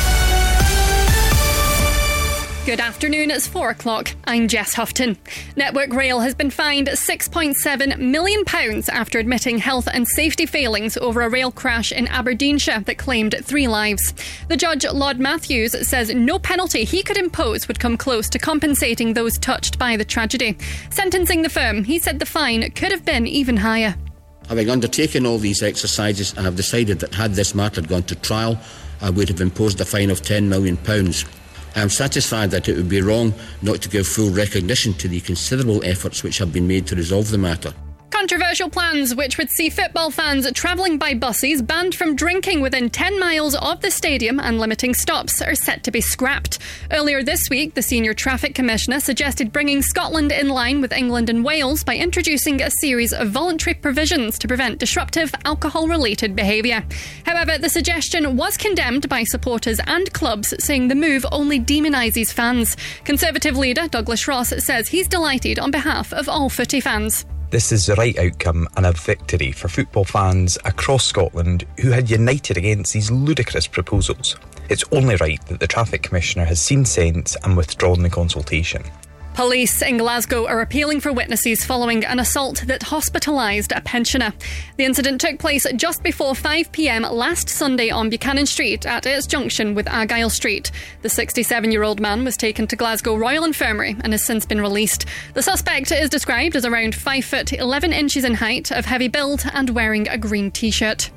[2.63, 4.11] Good afternoon, it's 4 o'clock.
[4.25, 5.17] I'm Jess Houghton.
[5.55, 8.43] Network Rail has been fined £6.7 million
[8.91, 13.67] after admitting health and safety failings over a rail crash in Aberdeenshire that claimed three
[13.67, 14.13] lives.
[14.47, 19.15] The judge, Lord Matthews, says no penalty he could impose would come close to compensating
[19.15, 20.55] those touched by the tragedy.
[20.91, 23.95] Sentencing the firm, he said the fine could have been even higher.
[24.49, 28.59] Having undertaken all these exercises, I have decided that had this matter gone to trial,
[29.01, 30.77] I would have imposed a fine of £10 million.
[31.75, 35.21] I am satisfied that it would be wrong not to give full recognition to the
[35.21, 37.73] considerable efforts which have been made to resolve the matter.
[38.21, 43.19] Controversial plans which would see football fans travelling by buses banned from drinking within 10
[43.19, 46.59] miles of the stadium and limiting stops are set to be scrapped.
[46.91, 51.43] Earlier this week, the Senior Traffic Commissioner suggested bringing Scotland in line with England and
[51.43, 56.83] Wales by introducing a series of voluntary provisions to prevent disruptive alcohol related behaviour.
[57.25, 62.77] However, the suggestion was condemned by supporters and clubs, saying the move only demonises fans.
[63.03, 67.25] Conservative leader Douglas Ross says he's delighted on behalf of all footy fans.
[67.51, 72.09] This is the right outcome and a victory for football fans across Scotland who had
[72.09, 74.37] united against these ludicrous proposals.
[74.69, 78.81] It's only right that the Traffic Commissioner has seen sense and withdrawn the consultation.
[79.33, 84.33] Police in Glasgow are appealing for witnesses following an assault that hospitalised a pensioner.
[84.75, 89.25] The incident took place just before 5 pm last Sunday on Buchanan Street at its
[89.25, 90.71] junction with Argyle Street.
[91.01, 94.61] The 67 year old man was taken to Glasgow Royal Infirmary and has since been
[94.61, 95.05] released.
[95.33, 99.45] The suspect is described as around 5 foot 11 inches in height, of heavy build,
[99.53, 101.09] and wearing a green t shirt.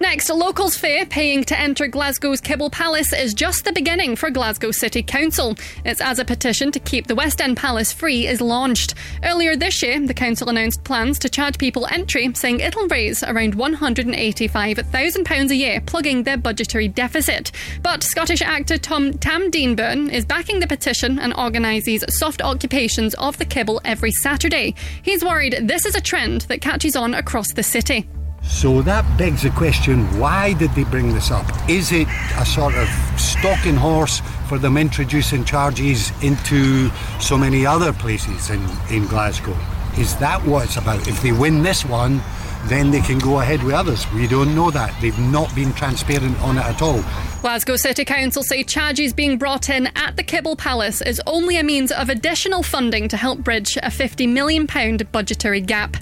[0.00, 4.70] Next, locals fear paying to enter Glasgow's Kibble Palace is just the beginning for Glasgow
[4.70, 5.56] City Council.
[5.84, 8.94] It's as a petition to keep the West End Palace free is launched.
[9.24, 13.56] Earlier this year, the council announced plans to charge people entry, saying it'll raise around
[13.56, 17.50] £185,000 a year, plugging their budgetary deficit.
[17.82, 23.14] But Scottish actor Tom Tam Dean Burn is backing the petition and organises soft occupations
[23.14, 24.76] of the Kibble every Saturday.
[25.02, 28.08] He's worried this is a trend that catches on across the city.
[28.42, 31.46] So that begs the question why did they bring this up?
[31.68, 36.90] Is it a sort of stalking horse for them introducing charges into
[37.20, 39.56] so many other places in, in Glasgow?
[39.96, 41.06] Is that what it's about?
[41.06, 42.20] If they win this one,
[42.64, 44.10] then they can go ahead with others.
[44.12, 44.94] We don't know that.
[45.00, 47.02] They've not been transparent on it at all.
[47.40, 51.62] Glasgow City Council say charges being brought in at the Kibble Palace is only a
[51.62, 54.66] means of additional funding to help bridge a £50 million
[55.12, 55.96] budgetary gap.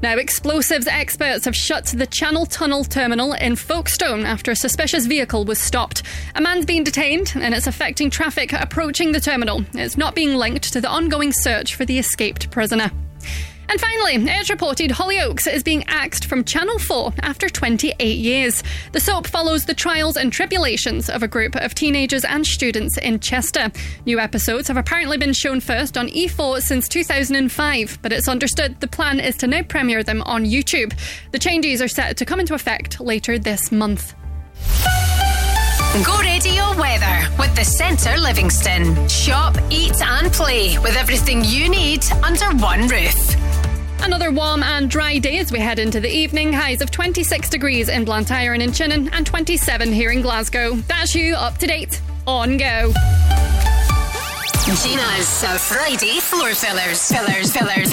[0.00, 5.44] Now, explosives experts have shut the Channel Tunnel terminal in Folkestone after a suspicious vehicle
[5.44, 6.04] was stopped.
[6.36, 9.64] A man's been detained and it's affecting traffic approaching the terminal.
[9.74, 12.92] It's not being linked to the ongoing search for the escaped prisoner.
[13.70, 18.62] And finally, it's reported Hollyoaks is being axed from Channel 4 after 28 years.
[18.92, 23.20] The soap follows the trials and tribulations of a group of teenagers and students in
[23.20, 23.70] Chester.
[24.06, 28.88] New episodes have apparently been shown first on E4 since 2005, but it's understood the
[28.88, 30.98] plan is to now premiere them on YouTube.
[31.32, 34.14] The changes are set to come into effect later this month.
[36.04, 39.08] Go radio weather with the Centre Livingston.
[39.08, 43.57] Shop, eat, and play with everything you need under one roof.
[44.00, 46.52] Another warm and dry day as we head into the evening.
[46.52, 50.76] Highs of 26 degrees in Blantyre and in Chinnan and 27 here in Glasgow.
[50.88, 52.92] That's you up to date on Go.
[54.82, 57.10] Gina's uh, Friday floor fillers.
[57.10, 57.90] Fillers, fillers.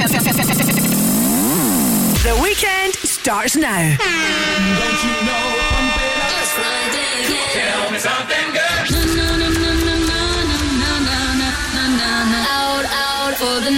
[2.23, 3.95] The weekend starts now.
[3.97, 4.05] Tell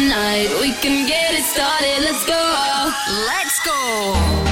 [0.08, 0.50] for the night.
[0.60, 2.04] We can get it started.
[2.04, 2.92] Let's go.
[3.26, 4.47] Let's go.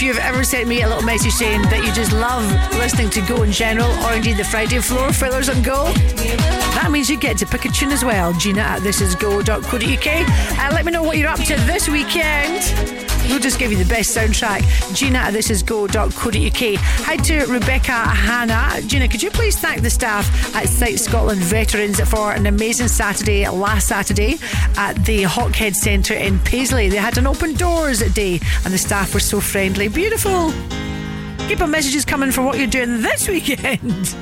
[0.00, 2.42] if you've ever sent me a little message saying that you just love
[2.78, 7.10] listening to Go in general, or indeed the Friday floor fillers on Go, that means
[7.10, 8.32] you get to pick a tune as well.
[8.32, 10.58] Gina at thisisgo.co.uk.
[10.58, 13.09] Uh, let me know what you're up to this weekend.
[13.30, 14.94] We'll just give you the best soundtrack.
[14.94, 16.80] Gina at thisisgo.co.uk.
[17.06, 18.82] Hi to Rebecca Hannah.
[18.86, 23.48] Gina, could you please thank the staff at Sight Scotland Veterans for an amazing Saturday
[23.48, 24.34] last Saturday
[24.76, 26.88] at the Hawkhead Centre in Paisley?
[26.88, 29.88] They had an open doors day and the staff were so friendly.
[29.88, 30.52] Beautiful.
[31.48, 34.14] Keep our messages coming for what you're doing this weekend.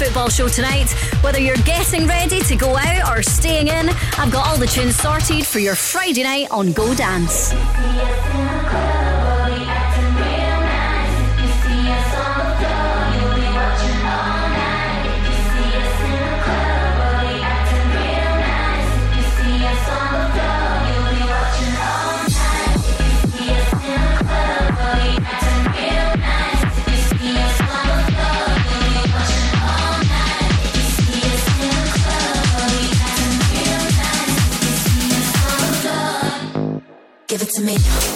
[0.00, 0.90] Football show tonight.
[1.20, 4.96] Whether you're getting ready to go out or staying in, I've got all the tunes
[4.96, 7.52] sorted for your Friday night on Go Dance.
[37.78, 38.09] Me.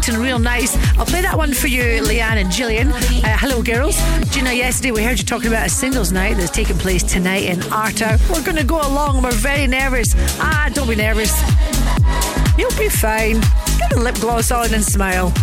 [0.00, 0.78] Acting real nice.
[0.98, 2.88] I'll play that one for you, Leanne and Gillian.
[2.88, 4.00] Uh, hello, girls.
[4.42, 7.62] Know, yesterday we heard you talking about a singles night that's taking place tonight in
[7.70, 8.18] Arta.
[8.30, 9.22] We're going to go along.
[9.22, 10.08] We're very nervous.
[10.40, 11.30] Ah, don't be nervous.
[12.56, 13.40] You'll be fine.
[13.78, 15.34] Get a lip gloss on and smile.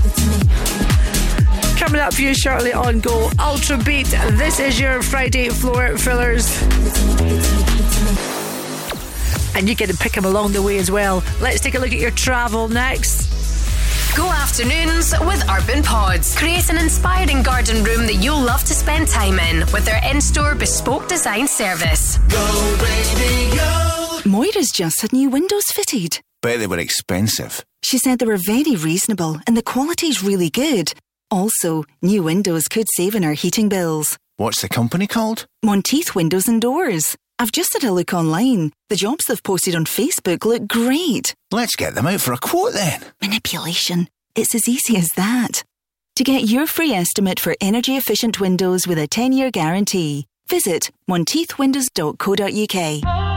[1.77, 4.08] Coming up for you shortly on Go Ultra Beat.
[4.08, 6.60] This is your Friday floor fillers.
[9.56, 11.24] And you get to pick them along the way as well.
[11.42, 13.17] Let's take a look at your travel next.
[14.18, 16.36] Go afternoons with Urban Pods.
[16.36, 20.20] Create an inspiring garden room that you'll love to spend time in with their in
[20.22, 22.18] store bespoke design service.
[24.26, 26.20] Moira's just had new windows fitted.
[26.42, 27.64] Bet they were expensive.
[27.84, 30.94] She said they were very reasonable and the quality's really good.
[31.30, 34.18] Also, new windows could save on our heating bills.
[34.38, 35.46] What's the company called?
[35.64, 37.16] Monteith Windows and Doors.
[37.40, 38.72] I've just had a look online.
[38.90, 41.35] The jobs they've posted on Facebook look great.
[41.51, 42.99] Let's get them out for a quote then.
[43.22, 44.07] Manipulation.
[44.33, 45.64] It's as easy as that.
[46.16, 50.90] To get your free estimate for energy efficient windows with a 10 year guarantee, visit
[51.07, 53.36] monteithwindows.co.uk.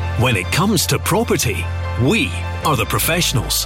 [0.21, 1.65] When it comes to property,
[1.99, 2.29] we
[2.63, 3.65] are the professionals.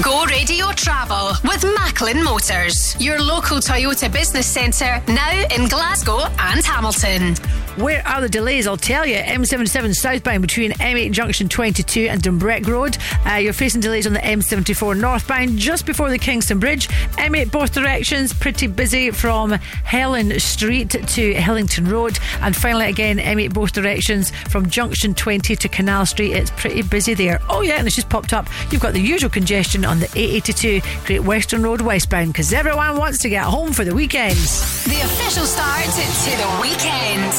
[0.00, 6.64] Go Radio Travel with Macklin Motors, your local Toyota business centre now in Glasgow and
[6.64, 7.34] Hamilton.
[7.76, 8.66] Where are the delays?
[8.66, 9.16] I'll tell you.
[9.16, 12.98] M77 southbound between M8 Junction 22 and Dumbreck Road.
[13.26, 16.88] Uh, you're facing delays on the M74 northbound just before the Kingston Bridge.
[17.16, 22.18] M8 both directions, pretty busy from Helen Street to Hillington Road.
[22.42, 26.32] And finally, again, M8 both directions from Junction 20 to Canal Street.
[26.32, 27.40] It's pretty busy there.
[27.48, 28.48] Oh, yeah, and it's just popped up.
[28.70, 33.18] You've got the usual congestion on the A82 Great Western Road westbound because everyone wants
[33.20, 34.84] to get home for the weekends.
[34.84, 37.32] The official start to the weekend.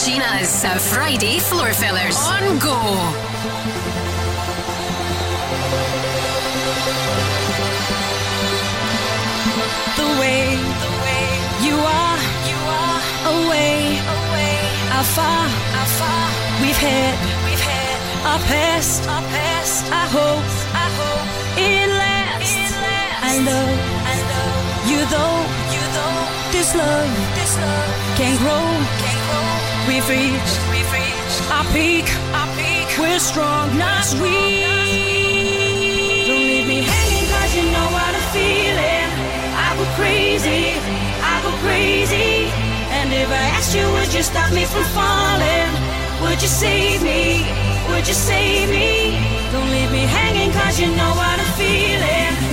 [0.00, 3.40] Gina's uh, Friday floor fillers on go.
[9.96, 11.20] the way,
[11.66, 13.00] you are, you are
[13.36, 14.56] away, away,
[15.00, 15.44] afar,
[15.82, 16.26] afar.
[16.62, 17.14] We've had,
[17.44, 19.84] we've had our past, our past.
[19.92, 20.69] I hope,
[23.30, 23.78] I love,
[24.10, 24.58] I love
[24.90, 25.38] you though,
[25.70, 26.22] you though.
[26.50, 28.66] This love, this love can grow,
[28.98, 29.46] can grow.
[29.86, 32.88] We've reached, we've reached our peak, our peak.
[32.98, 34.66] We're strong, not weak.
[36.26, 39.08] Don't leave me hanging 'cause you know what I'm feeling.
[39.54, 40.74] I go crazy,
[41.22, 42.50] I go crazy.
[42.98, 45.70] And if I asked you, would you stop me from falling?
[46.22, 47.46] Would you save me?
[47.90, 48.90] Would you save me?
[49.52, 52.49] Don't leave me hanging cause you know what I'm feeling.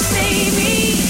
[0.00, 1.09] Save me?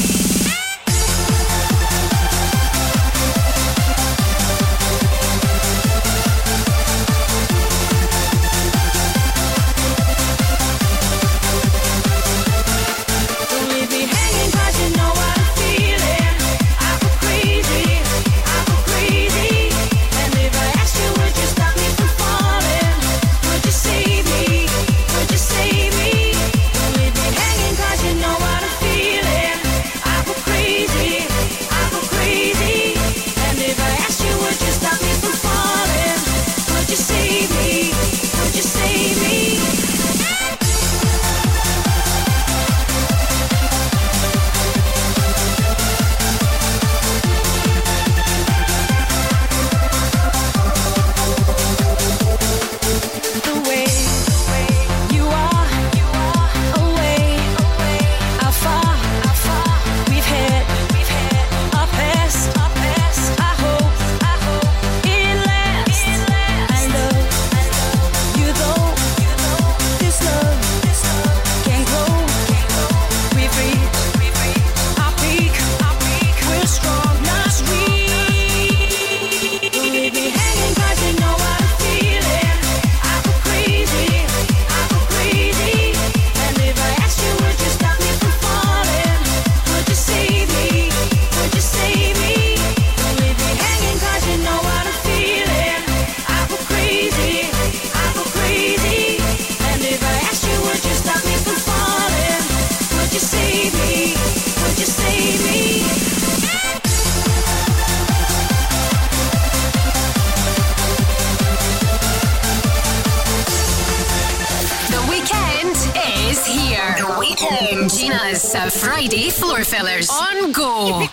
[118.51, 121.07] Gina's uh, Friday floor fillers on go.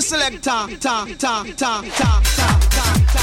[0.00, 0.40] Selector.
[0.40, 2.50] Ta, ta, ta, ta, ta, ta.
[3.10, 3.19] sun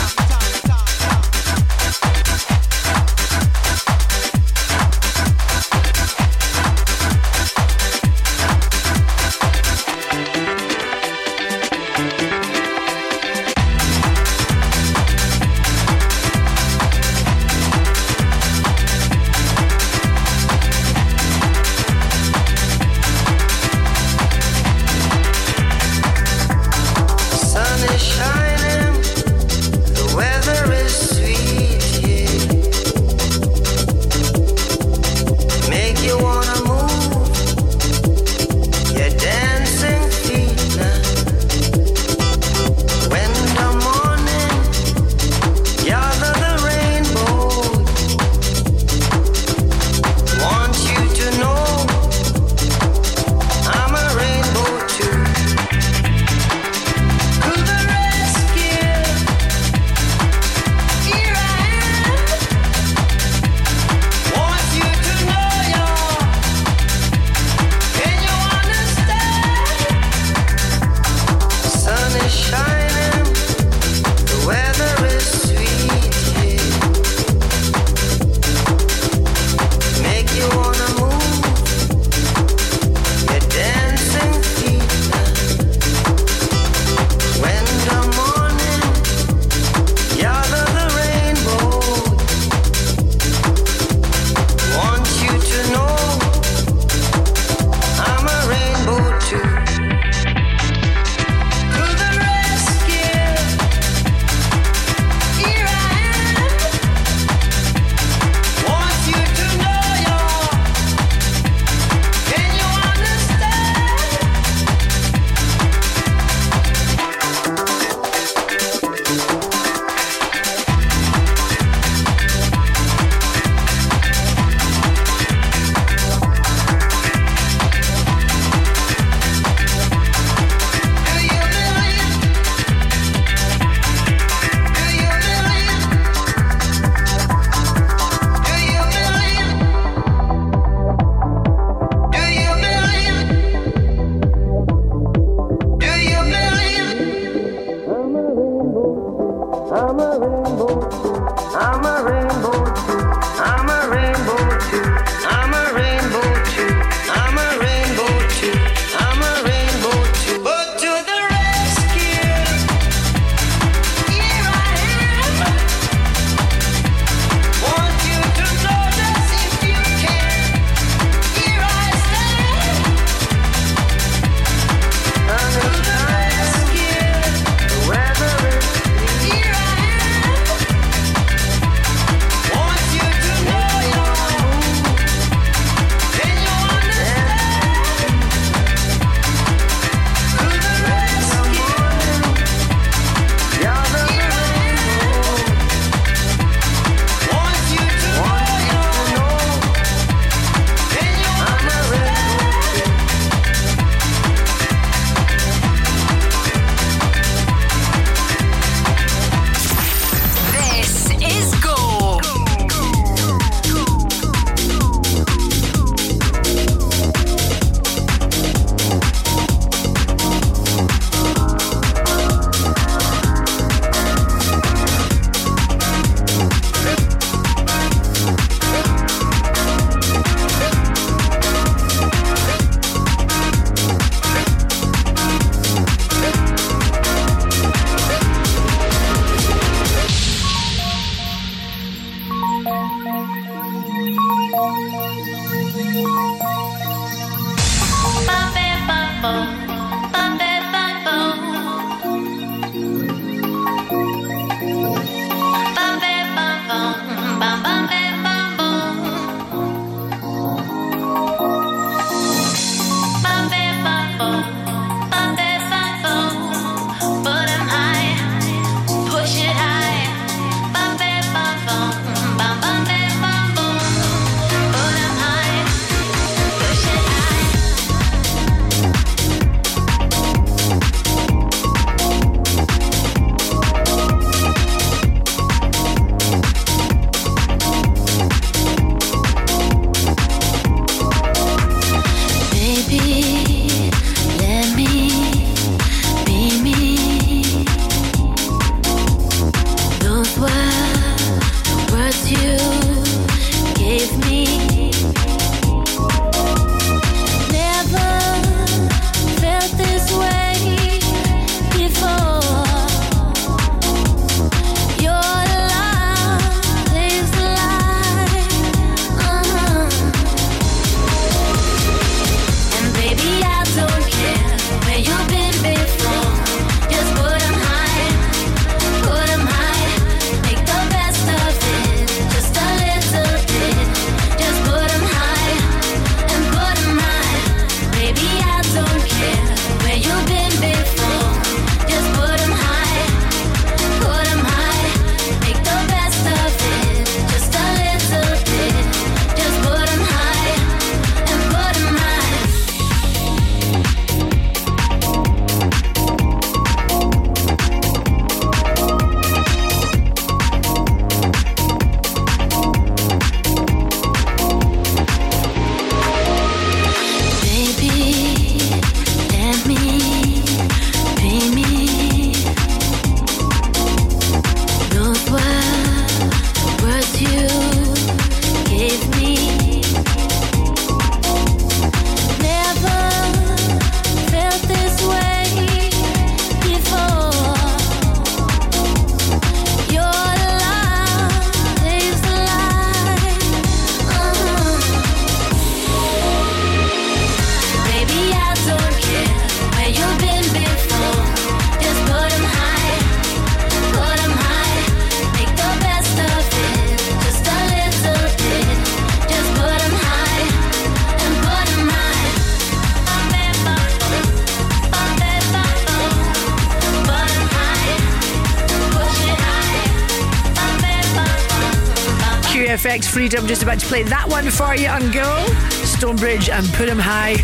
[423.35, 425.45] I'm Just about to play that one for you on Go.
[425.83, 427.35] Stonebridge and put them High.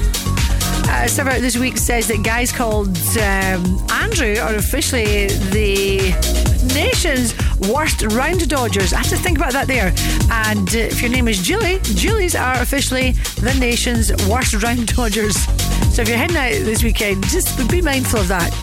[0.88, 6.14] Uh, this week says that guys called um, Andrew are officially the
[6.74, 7.34] nation's
[7.68, 8.94] worst round dodgers.
[8.94, 9.94] I have to think about that there.
[10.32, 15.36] And uh, if your name is Julie, Julies are officially the nation's worst round dodgers.
[15.94, 18.54] So if you're heading out this weekend, just be mindful of that.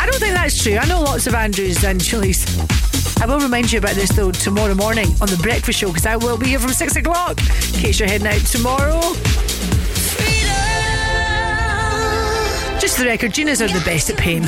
[0.00, 0.76] I don't think that's true.
[0.76, 2.46] I know lots of Andrews and Julies.
[3.22, 6.16] I will remind you about this though tomorrow morning on the breakfast show because I
[6.16, 9.00] will be here from six o'clock in case you're heading out tomorrow.
[10.10, 10.50] Freedom.
[12.80, 14.42] Just the record, Gina's are the best at pain.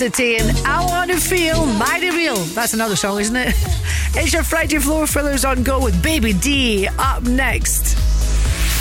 [0.00, 2.36] Second City and I Want to Feel Mighty Real.
[2.54, 3.54] That's another song, isn't it?
[4.12, 7.96] It's your Friday Floor Fillers on Go with Baby D up next.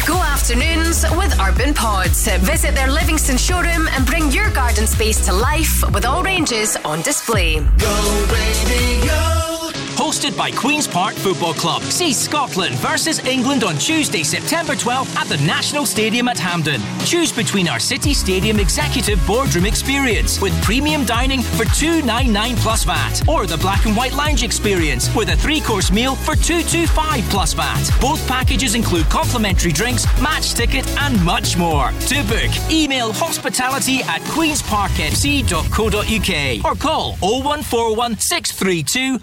[0.08, 2.28] Go afternoons with Urban Pods.
[2.40, 7.02] Visit their Livingston showroom and bring your garden space to life with all ranges on
[7.02, 7.58] display.
[7.58, 9.29] Hosted
[10.40, 11.82] by Queen's Park Football Club.
[11.82, 16.80] See Scotland versus England on Tuesday, September 12th at the National Stadium at Hampden.
[17.04, 23.28] Choose between our City Stadium Executive Boardroom Experience with premium dining for 299 plus VAT
[23.28, 27.52] or the Black and White Lounge Experience with a three course meal for 225 plus
[27.52, 27.90] VAT.
[28.00, 31.92] Both packages include complimentary drinks, match ticket, and much more.
[31.92, 39.20] To book, email hospitality at queensparkfc.co.uk or call 0141 632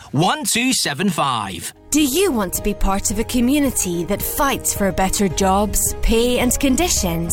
[1.08, 1.74] 1275.
[1.90, 6.38] Do you want to be part of a community that fights for better jobs, pay,
[6.40, 7.32] and conditions?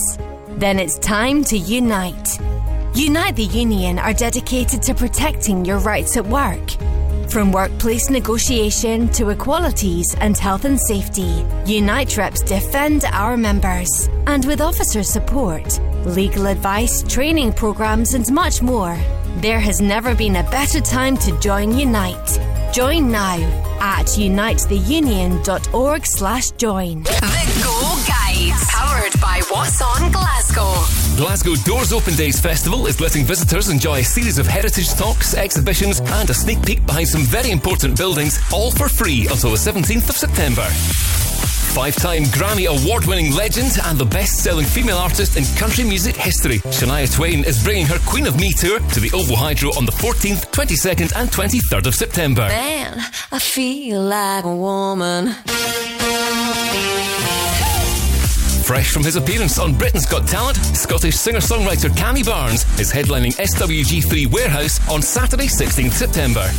[0.58, 2.40] Then it's time to unite.
[2.93, 6.72] Unite the Union are dedicated to protecting your rights at work.
[7.30, 14.08] From workplace negotiation to equalities and health and safety, Unite reps defend our members.
[14.27, 18.95] And with officer support, legal advice, training programs, and much more,
[19.42, 22.40] there has never been a better time to join Unite.
[22.74, 23.38] Join now
[23.80, 27.03] at unitetheunion.org slash join.
[27.03, 30.74] The Go Guide, powered by What's On Glasgow.
[31.18, 36.00] Glasgow Doors Open Days Festival is letting visitors enjoy a series of heritage talks, exhibitions,
[36.00, 40.10] and a sneak peek behind some very important buildings, all for free until the 17th
[40.10, 40.68] of September.
[41.74, 46.16] Five time Grammy award winning legend and the best selling female artist in country music
[46.16, 49.88] history, Shania Twain is bringing her Queen of Me tour to the OVO Hydro on
[49.88, 52.48] the 14th, 22nd, and 23rd of September.
[52.48, 55.35] Man, I feel like a woman.
[58.64, 64.32] Fresh from his appearance on Britain's Got Talent, Scottish singer-songwriter Cammy Barnes is headlining SWG3
[64.32, 66.50] Warehouse on Saturday, 16th September.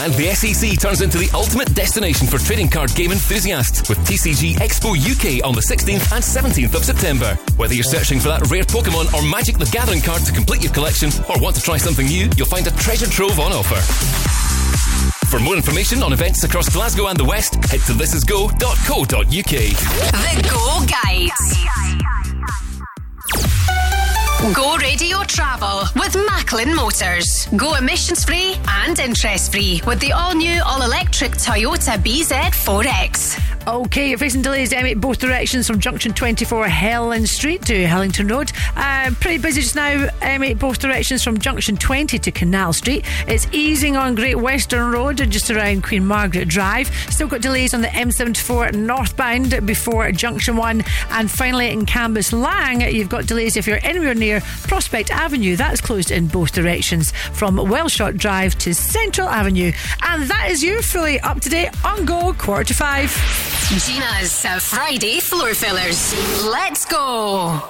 [0.00, 4.54] And the SEC turns into the ultimate destination for trading card game enthusiasts with TCG
[4.54, 7.34] Expo UK on the 16th and 17th of September.
[7.56, 10.72] Whether you're searching for that rare Pokemon or Magic the Gathering card to complete your
[10.72, 15.19] collection or want to try something new, you'll find a treasure trove on offer.
[15.30, 19.20] For more information on events across Glasgow and the West, head to thisisgo.co.uk.
[19.22, 21.60] The Go Guides.
[24.40, 27.46] Go Radio Travel with Macklin Motors.
[27.58, 33.50] Go emissions free and interest free with the all new, all electric Toyota BZ4X.
[33.68, 38.50] Okay, you're facing delays M8 both directions from junction 24 Helen Street to Hillington Road.
[38.74, 40.06] Uh, pretty busy just now.
[40.22, 43.04] M8 both directions from junction 20 to Canal Street.
[43.28, 46.88] It's easing on Great Western Road just around Queen Margaret Drive.
[47.10, 50.82] Still got delays on the M74 northbound before junction 1.
[51.10, 54.29] And finally in Cambuslang, you've got delays if you're anywhere near
[54.68, 55.56] Prospect Avenue.
[55.56, 59.72] That's closed in both directions from Wellshot Drive to Central Avenue.
[60.02, 63.10] And that is you fully up to date on Go quarter to five.
[63.84, 66.14] Gina's Friday Floor Fillers.
[66.44, 67.60] Let's go.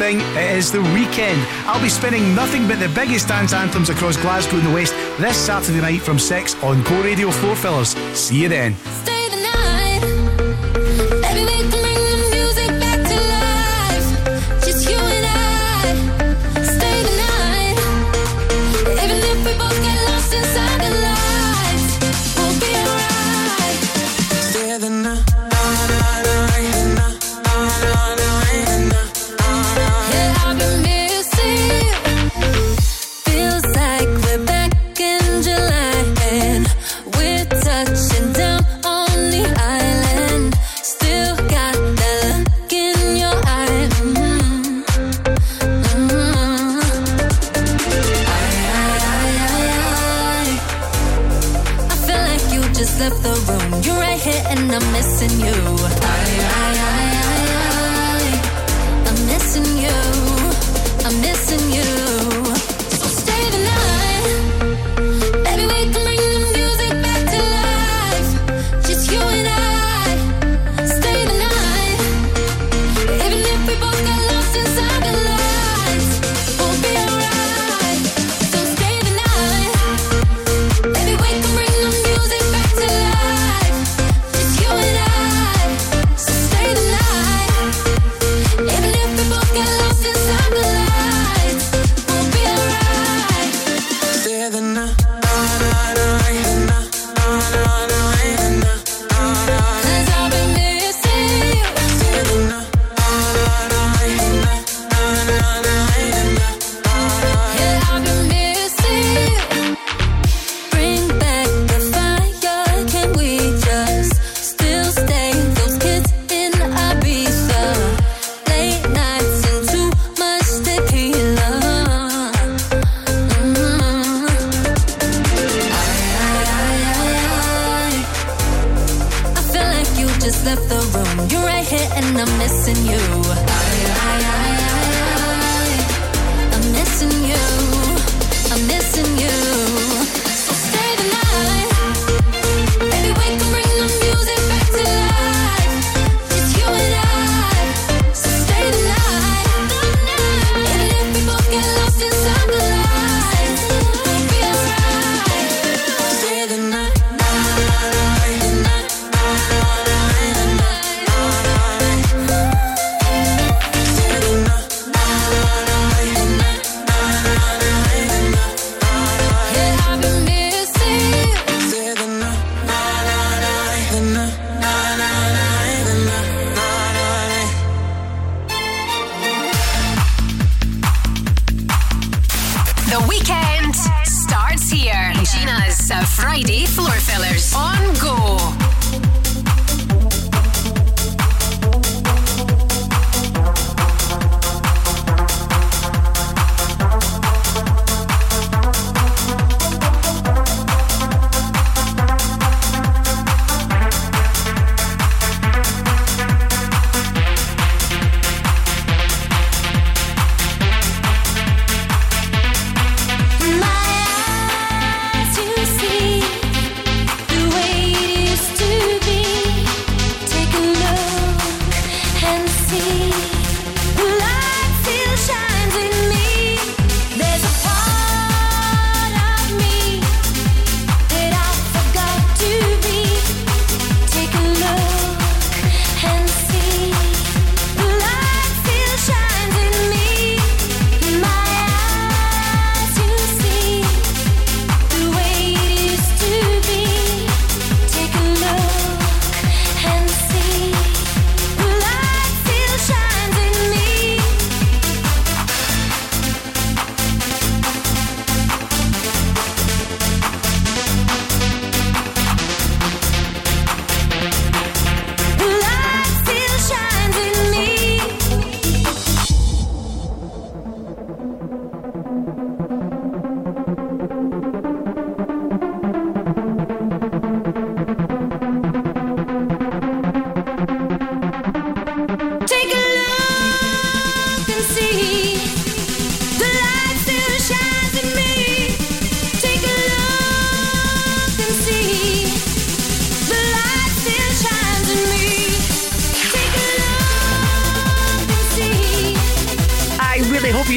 [0.00, 1.46] thing, it is the weekend.
[1.66, 5.36] I'll be spinning nothing but the biggest dance anthems across Glasgow and the West this
[5.36, 7.90] Saturday night from 6 on Go Radio 4 Fillers.
[8.16, 8.74] See you then.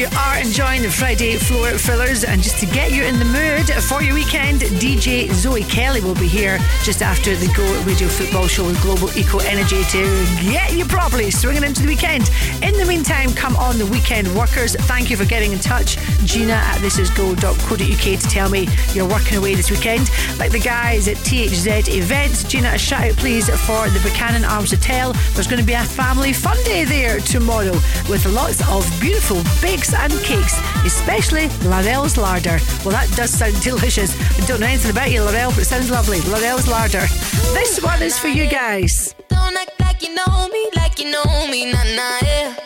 [0.04, 2.22] Hope are enjoying the Friday floor fillers.
[2.22, 6.14] And just to get you in the mood for your weekend, DJ Zoe Kelly will
[6.14, 10.02] be here just after the Go Radio Football Show with Global Eco Energy to
[10.42, 12.30] get you properly swinging into the weekend.
[12.62, 14.76] In the meantime, come on the weekend workers.
[14.76, 15.96] Thank you for getting in touch.
[16.24, 20.08] Gina at thisisgo.co.uk to tell me you're working away this weekend.
[20.38, 22.44] Like the guys at THZ Events.
[22.44, 25.14] Gina, a shout out please for the Buchanan Arms Hotel.
[25.32, 27.72] There's going to be a family fun day there tomorrow
[28.08, 30.43] with lots of beautiful bakes and cakes,
[30.84, 32.58] especially Larell's Larder.
[32.84, 34.14] Well, that does sound delicious.
[34.40, 36.18] I don't know anything about you, Larell, but it sounds lovely.
[36.20, 37.06] Larell's Larder.
[37.54, 39.14] This one is for you guys.
[39.28, 42.56] Don't act like you know me, like you know me, nah nah yeah.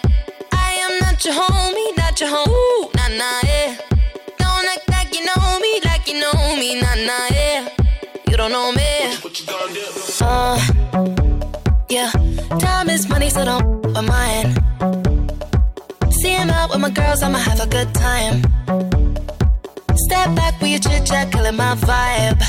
[0.53, 3.77] I am not your homie, not your home, nah nah yeah.
[4.39, 7.69] Don't act like you know me, like you know me, nah nah yeah.
[8.29, 8.83] You don't know me.
[10.21, 10.59] Uh,
[11.89, 12.11] yeah.
[12.59, 14.98] Time is money, so don't f-
[16.59, 18.37] out with my girls, I'ma have a good time.
[20.07, 22.41] Step back with your chit chat, killing my vibe.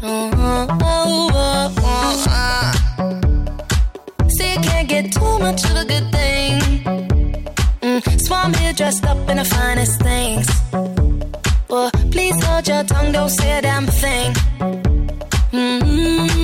[0.00, 2.72] Mm, oh, oh, oh, ah.
[4.36, 6.54] See, you can't get too much of a good thing.
[7.84, 10.46] Mm, so I'm here dressed up in the finest things.
[11.68, 14.32] Well, please hold your tongue, don't say a damn thing.
[15.52, 16.43] Mm-hmm.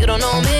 [0.00, 0.59] You don't know me,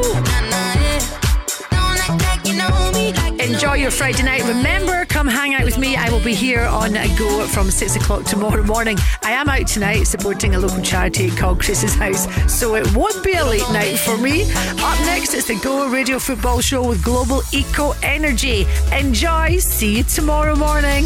[3.71, 4.43] Enjoy your Friday night.
[4.43, 5.95] Remember, come hang out with me.
[5.95, 8.97] I will be here on a go from six o'clock tomorrow morning.
[9.23, 13.31] I am out tonight supporting a local charity called Chris's House, so it won't be
[13.31, 14.51] a late night for me.
[14.51, 18.67] Up next, it's the Go Radio Football Show with Global Eco Energy.
[18.91, 19.57] Enjoy.
[19.59, 21.05] See you tomorrow morning.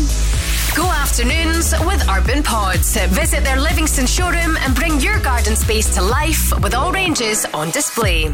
[0.76, 2.98] Go afternoons with Urban Pods.
[3.10, 7.70] Visit their Livingston showroom and bring your garden space to life with all ranges on
[7.70, 8.34] display.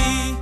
[0.01, 0.30] You.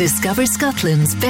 [0.00, 1.26] Discover Scotland's best.